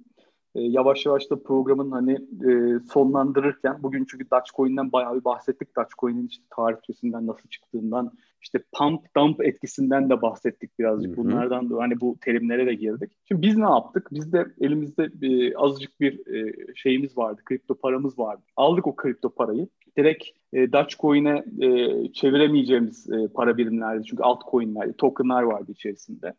E, 0.55 0.61
yavaş 0.61 1.05
yavaş 1.05 1.29
da 1.29 1.43
programın 1.43 1.91
hani 1.91 2.13
e, 2.49 2.79
sonlandırırken 2.93 3.83
bugün 3.83 4.05
çünkü 4.05 4.25
Dogecoin'den 4.31 4.91
bayağı 4.91 5.19
bir 5.19 5.23
bahsettik. 5.23 5.75
Dogecoin'in 5.75 6.27
işte 6.27 6.43
tarihçesinden 6.49 7.27
nasıl 7.27 7.49
çıktığından 7.49 8.11
işte 8.41 8.63
pump 8.77 9.15
dump 9.15 9.45
etkisinden 9.45 10.09
de 10.09 10.21
bahsettik 10.21 10.79
birazcık. 10.79 11.17
Hı 11.17 11.21
hı. 11.21 11.25
Bunlardan 11.25 11.69
da 11.69 11.77
hani 11.77 12.01
bu 12.01 12.15
terimlere 12.21 12.65
de 12.65 12.73
girdik. 12.73 13.11
Şimdi 13.27 13.41
biz 13.41 13.57
ne 13.57 13.69
yaptık? 13.69 14.07
Biz 14.11 14.33
de 14.33 14.45
elimizde 14.61 15.11
e, 15.21 15.55
azıcık 15.55 15.99
bir 15.99 16.35
e, 16.35 16.53
şeyimiz 16.75 17.17
vardı. 17.17 17.41
Kripto 17.45 17.75
paramız 17.75 18.19
vardı. 18.19 18.41
Aldık 18.55 18.87
o 18.87 18.95
kripto 18.95 19.29
parayı. 19.29 19.67
Direkt 19.97 20.23
e, 20.53 20.71
Dogecoin'e 20.71 21.43
e, 21.65 22.13
çeviremeyeceğimiz 22.13 23.09
e, 23.09 23.27
para 23.27 23.57
birimlerdi. 23.57 24.05
Çünkü 24.05 24.23
altcoin'ler, 24.23 24.93
token'lar 24.93 25.43
vardı 25.43 25.71
içerisinde. 25.71 26.33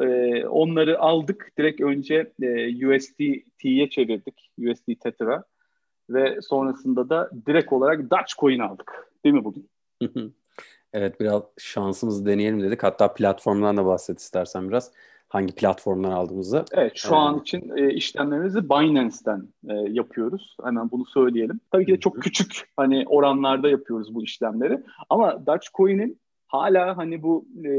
E, 0.00 0.46
onları 0.46 0.98
aldık. 0.98 1.52
Direkt 1.58 1.80
önce 1.80 2.32
e, 2.42 2.86
USDT'ye 2.86 3.90
çevirdik. 3.90 4.50
USD 4.58 4.94
Tether'a. 5.02 5.44
Ve 6.10 6.40
sonrasında 6.42 7.08
da 7.08 7.30
direkt 7.46 7.72
olarak 7.72 8.10
Dogecoin 8.10 8.58
aldık. 8.58 9.12
Değil 9.24 9.34
mi 9.34 9.44
bugün? 9.44 9.68
evet 10.92 11.20
biraz 11.20 11.42
şansımızı 11.58 12.26
deneyelim 12.26 12.62
dedik. 12.62 12.82
Hatta 12.82 13.14
platformdan 13.14 13.76
da 13.76 13.86
bahset 13.86 14.20
istersen 14.20 14.68
biraz. 14.68 14.92
Hangi 15.28 15.54
platformdan 15.54 16.10
aldığımızı. 16.10 16.64
Evet 16.72 16.92
şu 16.94 17.14
ee, 17.14 17.16
an 17.16 17.40
için 17.40 17.72
e, 17.76 17.92
işlemlerimizi 17.94 18.68
Binance'ten 18.68 19.48
e, 19.68 19.74
yapıyoruz. 19.74 20.56
Hemen 20.64 20.90
bunu 20.90 21.06
söyleyelim. 21.06 21.60
Tabii 21.72 21.86
ki 21.86 21.92
de 21.92 22.00
çok 22.00 22.22
küçük 22.22 22.68
hani 22.76 23.04
oranlarda 23.06 23.68
yapıyoruz 23.68 24.14
bu 24.14 24.24
işlemleri. 24.24 24.82
Ama 25.10 25.46
Dogecoin'in 25.46 26.20
hala 26.46 26.96
hani 26.96 27.22
bu 27.22 27.46
e, 27.64 27.70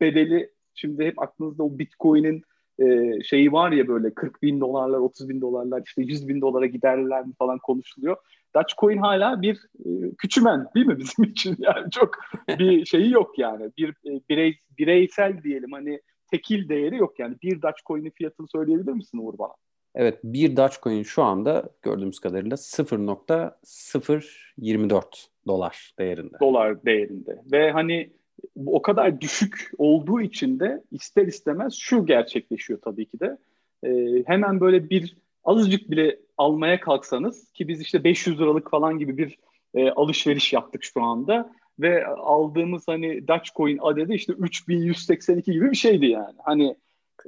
bedeli 0.00 0.50
Şimdi 0.78 1.04
hep 1.04 1.22
aklınızda 1.22 1.62
o 1.62 1.78
Bitcoin'in 1.78 2.42
e, 2.78 3.12
şeyi 3.22 3.52
var 3.52 3.72
ya 3.72 3.88
böyle 3.88 4.14
40 4.14 4.42
bin 4.42 4.60
dolarlar, 4.60 4.98
30 4.98 5.28
bin 5.28 5.40
dolarlar, 5.40 5.82
işte 5.86 6.02
100 6.02 6.28
bin 6.28 6.40
dolara 6.40 6.66
giderler 6.66 7.26
mi 7.26 7.32
falan 7.38 7.58
konuşuluyor. 7.58 8.16
Dogecoin 8.54 8.98
hala 8.98 9.42
bir 9.42 9.56
e, 9.84 9.88
küçümen 10.18 10.66
değil 10.74 10.86
mi 10.86 10.98
bizim 10.98 11.24
için? 11.30 11.56
Yani 11.58 11.90
çok 11.90 12.18
bir 12.48 12.84
şeyi 12.84 13.10
yok 13.10 13.38
yani. 13.38 13.70
Bir 13.78 13.88
e, 13.88 14.20
birey, 14.30 14.58
bireysel 14.78 15.42
diyelim 15.42 15.72
hani 15.72 16.00
tekil 16.30 16.68
değeri 16.68 16.96
yok 16.96 17.18
yani. 17.18 17.36
Bir 17.42 17.62
Dogecoin'in 17.62 18.10
fiyatını 18.10 18.48
söyleyebilir 18.48 18.92
misin 18.92 19.18
Uğur 19.18 19.38
bana? 19.38 19.52
Evet 19.94 20.18
bir 20.24 20.56
Dogecoin 20.56 21.02
şu 21.02 21.22
anda 21.22 21.68
gördüğümüz 21.82 22.20
kadarıyla 22.20 22.56
0.024 22.56 25.02
dolar 25.46 25.92
değerinde. 25.98 26.36
Dolar 26.40 26.84
değerinde. 26.84 27.42
Ve 27.52 27.70
hani 27.70 28.17
o 28.66 28.82
kadar 28.82 29.20
düşük 29.20 29.70
olduğu 29.78 30.20
için 30.20 30.60
de 30.60 30.82
ister 30.90 31.26
istemez 31.26 31.74
şu 31.74 32.06
gerçekleşiyor 32.06 32.80
tabii 32.80 33.06
ki 33.06 33.20
de. 33.20 33.38
E, 33.84 34.22
hemen 34.26 34.60
böyle 34.60 34.90
bir 34.90 35.16
azıcık 35.44 35.90
bile 35.90 36.18
almaya 36.38 36.80
kalksanız 36.80 37.52
ki 37.52 37.68
biz 37.68 37.80
işte 37.80 38.04
500 38.04 38.40
liralık 38.40 38.70
falan 38.70 38.98
gibi 38.98 39.18
bir 39.18 39.38
e, 39.74 39.90
alışveriş 39.90 40.52
yaptık 40.52 40.84
şu 40.84 41.02
anda 41.02 41.52
ve 41.80 42.06
aldığımız 42.06 42.88
hani 42.88 43.28
Dogecoin 43.28 43.78
adedi 43.80 44.14
işte 44.14 44.32
3182 44.32 45.52
gibi 45.52 45.70
bir 45.70 45.76
şeydi 45.76 46.06
yani. 46.06 46.36
Hani 46.44 46.76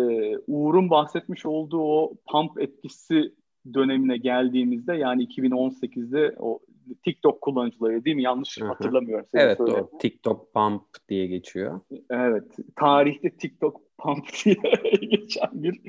Uğur'un 0.48 0.90
bahsetmiş 0.90 1.46
olduğu 1.46 1.82
o 1.82 2.14
pump 2.32 2.62
etkisi 2.62 3.34
dönemine 3.74 4.18
geldiğimizde 4.18 4.94
yani 4.94 5.24
2018'de 5.24 6.36
o 6.40 6.60
TikTok 7.06 7.42
kullanıcıları 7.42 8.06
değil 8.06 8.16
mi? 8.16 8.24
Yanlış 8.24 8.58
Hı-hı. 8.60 8.68
hatırlamıyorum. 8.68 9.26
Evet 9.34 9.60
doğru. 9.60 9.90
TikTok 10.00 10.54
Pump 10.54 10.84
diye 11.10 11.28
geçiyor. 11.28 11.80
Evet. 12.10 12.58
Tarihte 12.76 13.30
TikTok 13.30 13.82
Pump 13.98 14.26
diye 14.46 14.56
geçen 15.10 15.50
bir 15.54 15.82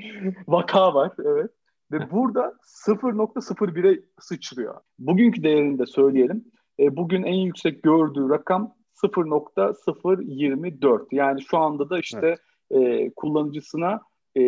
vaka 0.47 0.93
var. 0.93 1.11
Evet. 1.25 1.51
Ve 1.91 2.11
burada 2.11 2.53
0.01'e 2.85 4.03
sıçrıyor. 4.19 4.75
Bugünkü 4.99 5.43
değerini 5.43 5.79
de 5.79 5.85
söyleyelim. 5.85 6.45
E, 6.79 6.95
bugün 6.95 7.23
en 7.23 7.33
yüksek 7.33 7.83
gördüğü 7.83 8.29
rakam 8.29 8.73
0.024. 9.03 11.05
Yani 11.11 11.41
şu 11.41 11.57
anda 11.57 11.89
da 11.89 11.99
işte 11.99 12.35
evet. 12.71 13.01
e, 13.01 13.11
kullanıcısına 13.15 14.01
e, 14.37 14.41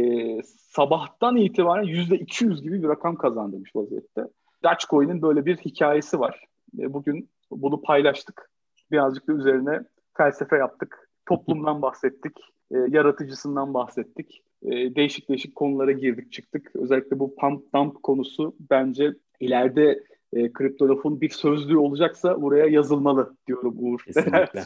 sabahtan 0.45 1.35
itibaren 1.35 1.83
%200 1.83 2.61
gibi 2.61 2.83
bir 2.83 2.87
rakam 2.87 3.15
kazandırmış 3.15 3.75
vaziyette. 3.75 4.23
Dogecoin'in 4.63 5.21
böyle 5.21 5.45
bir 5.45 5.57
hikayesi 5.57 6.19
var. 6.19 6.45
E, 6.79 6.93
bugün 6.93 7.29
bunu 7.51 7.81
paylaştık. 7.81 8.51
Birazcık 8.91 9.27
da 9.27 9.33
üzerine 9.33 9.83
felsefe 10.17 10.57
yaptık. 10.57 11.09
Toplumdan 11.25 11.81
bahsettik. 11.81 12.37
E, 12.71 12.77
yaratıcısından 12.89 13.73
bahsettik. 13.73 14.43
E, 14.63 14.95
değişik 14.95 15.29
değişik 15.29 15.55
konulara 15.55 15.91
girdik 15.91 16.31
çıktık. 16.31 16.71
Özellikle 16.75 17.19
bu 17.19 17.35
pump 17.35 17.73
dump 17.73 18.03
konusu 18.03 18.55
bence 18.71 19.13
ileride 19.39 20.03
e, 20.33 20.53
kriptografın 20.53 21.21
bir 21.21 21.29
sözlüğü 21.29 21.77
olacaksa 21.77 22.41
buraya 22.41 22.65
yazılmalı 22.65 23.35
diyorum 23.47 23.75
Uğur. 23.79 23.99
Kesinlikle. 24.05 24.63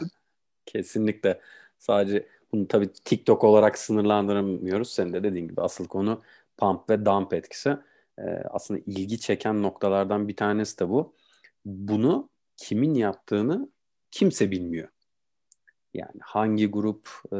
Kesinlikle. 0.66 1.40
Sadece 1.78 2.26
bunu 2.52 2.68
tabii 2.68 2.92
TikTok 3.04 3.44
olarak 3.44 3.78
sınırlandıramıyoruz. 3.78 4.90
Sen 4.90 5.12
de 5.12 5.22
dediğin 5.22 5.48
gibi 5.48 5.60
asıl 5.60 5.86
konu 5.86 6.22
pump 6.56 6.90
ve 6.90 7.04
dump 7.04 7.34
etkisi. 7.34 7.76
Ee, 8.18 8.22
aslında 8.50 8.80
ilgi 8.86 9.20
çeken 9.20 9.62
noktalardan 9.62 10.28
bir 10.28 10.36
tanesi 10.36 10.78
de 10.78 10.88
bu. 10.88 11.14
Bunu 11.64 12.28
kimin 12.56 12.94
yaptığını 12.94 13.68
kimse 14.10 14.50
bilmiyor. 14.50 14.88
Yani 15.94 16.20
hangi 16.20 16.70
grup, 16.70 17.08
e, 17.32 17.38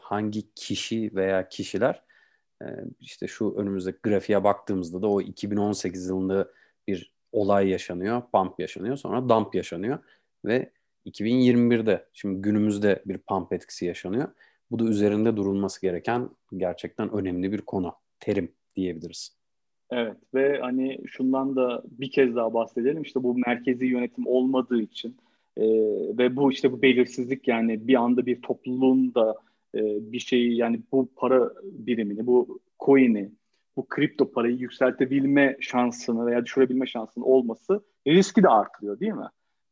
hangi 0.00 0.54
kişi 0.54 1.10
veya 1.14 1.48
kişiler 1.48 2.02
e, 2.62 2.66
işte 3.00 3.26
şu 3.28 3.54
önümüzdeki 3.56 3.98
grafiğe 4.02 4.44
baktığımızda 4.44 5.02
da 5.02 5.08
o 5.08 5.20
2018 5.20 6.08
yılında 6.08 6.48
bir 6.88 7.13
olay 7.34 7.68
yaşanıyor, 7.68 8.22
pump 8.32 8.60
yaşanıyor, 8.60 8.96
sonra 8.96 9.28
dump 9.28 9.54
yaşanıyor 9.54 9.98
ve 10.44 10.70
2021'de 11.06 12.06
şimdi 12.12 12.42
günümüzde 12.42 13.02
bir 13.06 13.18
pump 13.18 13.52
etkisi 13.52 13.86
yaşanıyor. 13.86 14.28
Bu 14.70 14.78
da 14.78 14.84
üzerinde 14.84 15.36
durulması 15.36 15.80
gereken 15.80 16.30
gerçekten 16.56 17.12
önemli 17.12 17.52
bir 17.52 17.60
konu, 17.60 17.94
terim 18.20 18.52
diyebiliriz. 18.76 19.36
Evet 19.90 20.16
ve 20.34 20.58
hani 20.60 20.98
şundan 21.06 21.56
da 21.56 21.82
bir 21.86 22.10
kez 22.10 22.36
daha 22.36 22.54
bahsedelim. 22.54 23.02
İşte 23.02 23.22
bu 23.22 23.38
merkezi 23.46 23.86
yönetim 23.86 24.26
olmadığı 24.26 24.82
için 24.82 25.16
e, 25.56 25.64
ve 26.18 26.36
bu 26.36 26.52
işte 26.52 26.72
bu 26.72 26.82
belirsizlik 26.82 27.48
yani 27.48 27.88
bir 27.88 27.94
anda 27.94 28.26
bir 28.26 28.42
topluluğun 28.42 29.14
da 29.14 29.34
e, 29.74 29.80
bir 30.12 30.18
şeyi 30.18 30.56
yani 30.56 30.80
bu 30.92 31.08
para 31.16 31.52
birimini, 31.62 32.26
bu 32.26 32.60
coin'i, 32.80 33.30
bu 33.76 33.88
kripto 33.88 34.32
parayı 34.32 34.56
yükseltebilme 34.56 35.56
şansını 35.60 36.26
veya 36.26 36.44
düşürebilme 36.44 36.86
şansının 36.86 37.24
olması 37.24 37.84
riski 38.06 38.42
de 38.42 38.48
artırıyor 38.48 39.00
değil 39.00 39.12
mi? 39.12 39.28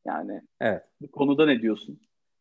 Yani 0.06 0.40
evet. 0.60 0.82
bu 1.00 1.10
konuda 1.10 1.46
ne 1.46 1.62
diyorsun? 1.62 2.00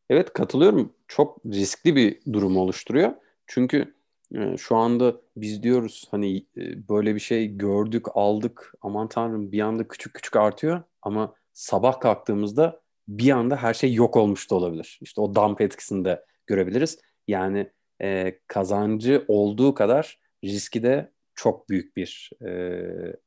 Evet 0.10 0.34
katılıyorum. 0.34 0.94
Çok 1.08 1.46
riskli 1.46 1.96
bir 1.96 2.34
durum 2.34 2.58
oluşturuyor. 2.58 3.12
Çünkü 3.48 3.96
e, 4.36 4.58
şu 4.58 4.76
anda 4.76 5.16
biz 5.38 5.64
diyoruz 5.64 6.08
hani 6.12 6.38
e, 6.38 6.90
böyle 6.90 7.16
bir 7.16 7.20
şey 7.20 7.58
gördük, 7.58 8.06
aldık. 8.14 8.74
Aman 8.82 9.08
tanrım 9.08 9.52
bir 9.52 9.60
anda 9.60 9.88
küçük 9.88 10.14
küçük 10.14 10.36
artıyor 10.36 10.84
ama 11.02 11.36
sabah 11.54 12.00
kalktığımızda 12.00 12.82
bir 13.08 13.32
anda 13.32 13.56
her 13.56 13.74
şey 13.74 13.94
yok 13.94 14.18
olmuş 14.18 14.52
da 14.52 14.56
olabilir. 14.56 15.00
İşte 15.02 15.22
o 15.22 15.36
dump 15.36 15.62
etkisini 15.62 16.06
de 16.06 16.26
görebiliriz. 16.48 17.00
Yani 17.28 17.72
e, 18.02 18.40
kazancı 18.48 19.26
olduğu 19.28 19.74
kadar 19.74 20.20
riski 20.44 20.84
de 20.84 21.12
çok 21.44 21.70
büyük 21.70 21.98
bir 21.98 22.30
e, 22.46 22.82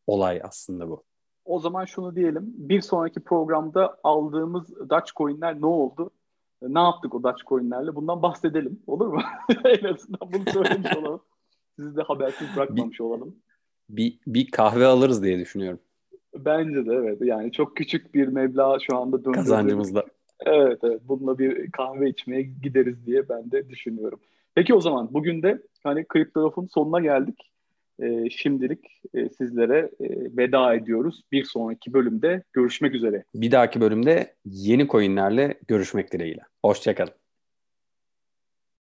olay 0.07 0.41
aslında 0.45 0.89
bu. 0.89 1.05
O 1.45 1.59
zaman 1.59 1.85
şunu 1.85 2.17
diyelim. 2.17 2.45
Bir 2.57 2.81
sonraki 2.81 3.21
programda 3.21 3.99
aldığımız 4.05 4.75
Dutch 4.91 5.13
coin'ler 5.17 5.61
ne 5.61 5.67
oldu? 5.67 6.11
Ne 6.63 6.81
yaptık 6.81 7.15
o 7.15 7.23
Dutch 7.23 7.45
coin'lerle? 7.47 7.95
Bundan 7.95 8.23
bahsedelim. 8.23 8.83
Olur 8.87 9.07
mu? 9.07 9.21
en 9.65 9.95
azından 9.95 10.33
bunu 10.33 10.51
söylemiş 10.53 10.97
olalım. 10.97 11.21
Sizi 11.79 11.97
de 11.97 12.03
habersiz 12.03 12.49
bırakmamış 12.57 13.01
bir, 13.01 13.05
olalım. 13.05 13.37
Bir, 13.91 14.19
bir 14.27 14.51
kahve 14.51 14.87
alırız 14.87 15.23
diye 15.23 15.39
düşünüyorum. 15.39 15.81
Bence 16.35 16.87
de 16.87 16.93
evet. 16.95 17.19
Yani 17.23 17.53
çok 17.53 17.77
küçük 17.77 18.15
bir 18.15 18.29
meblağ 18.29 18.79
şu 18.81 18.97
anda 18.97 19.19
döndürdük. 19.19 19.35
Kazancımızda. 19.35 20.05
Evet 20.41 20.79
evet. 20.83 21.01
Bununla 21.05 21.39
bir 21.39 21.71
kahve 21.71 22.11
içmeye 22.11 22.43
gideriz 22.43 23.07
diye 23.07 23.29
ben 23.29 23.51
de 23.51 23.69
düşünüyorum. 23.69 24.21
Peki 24.55 24.75
o 24.75 24.81
zaman 24.81 25.09
bugün 25.15 25.43
de 25.43 25.63
hani 25.83 26.05
Kriptograf'ın 26.05 26.67
sonuna 26.67 27.01
geldik 27.01 27.54
e, 28.03 28.31
şimdilik 28.31 28.81
e, 29.15 29.29
sizlere 29.29 29.91
e, 30.01 30.07
veda 30.37 30.75
ediyoruz. 30.75 31.23
Bir 31.33 31.45
sonraki 31.45 31.93
bölümde 31.93 32.43
görüşmek 32.53 32.95
üzere. 32.95 33.25
Bir 33.35 33.53
dahaki 33.53 33.81
bölümde 33.81 34.35
yeni 34.45 34.89
coinlerle 34.89 35.59
görüşmek 35.69 36.13
dileğiyle. 36.13 36.41
Hoşçakalın. 36.65 37.24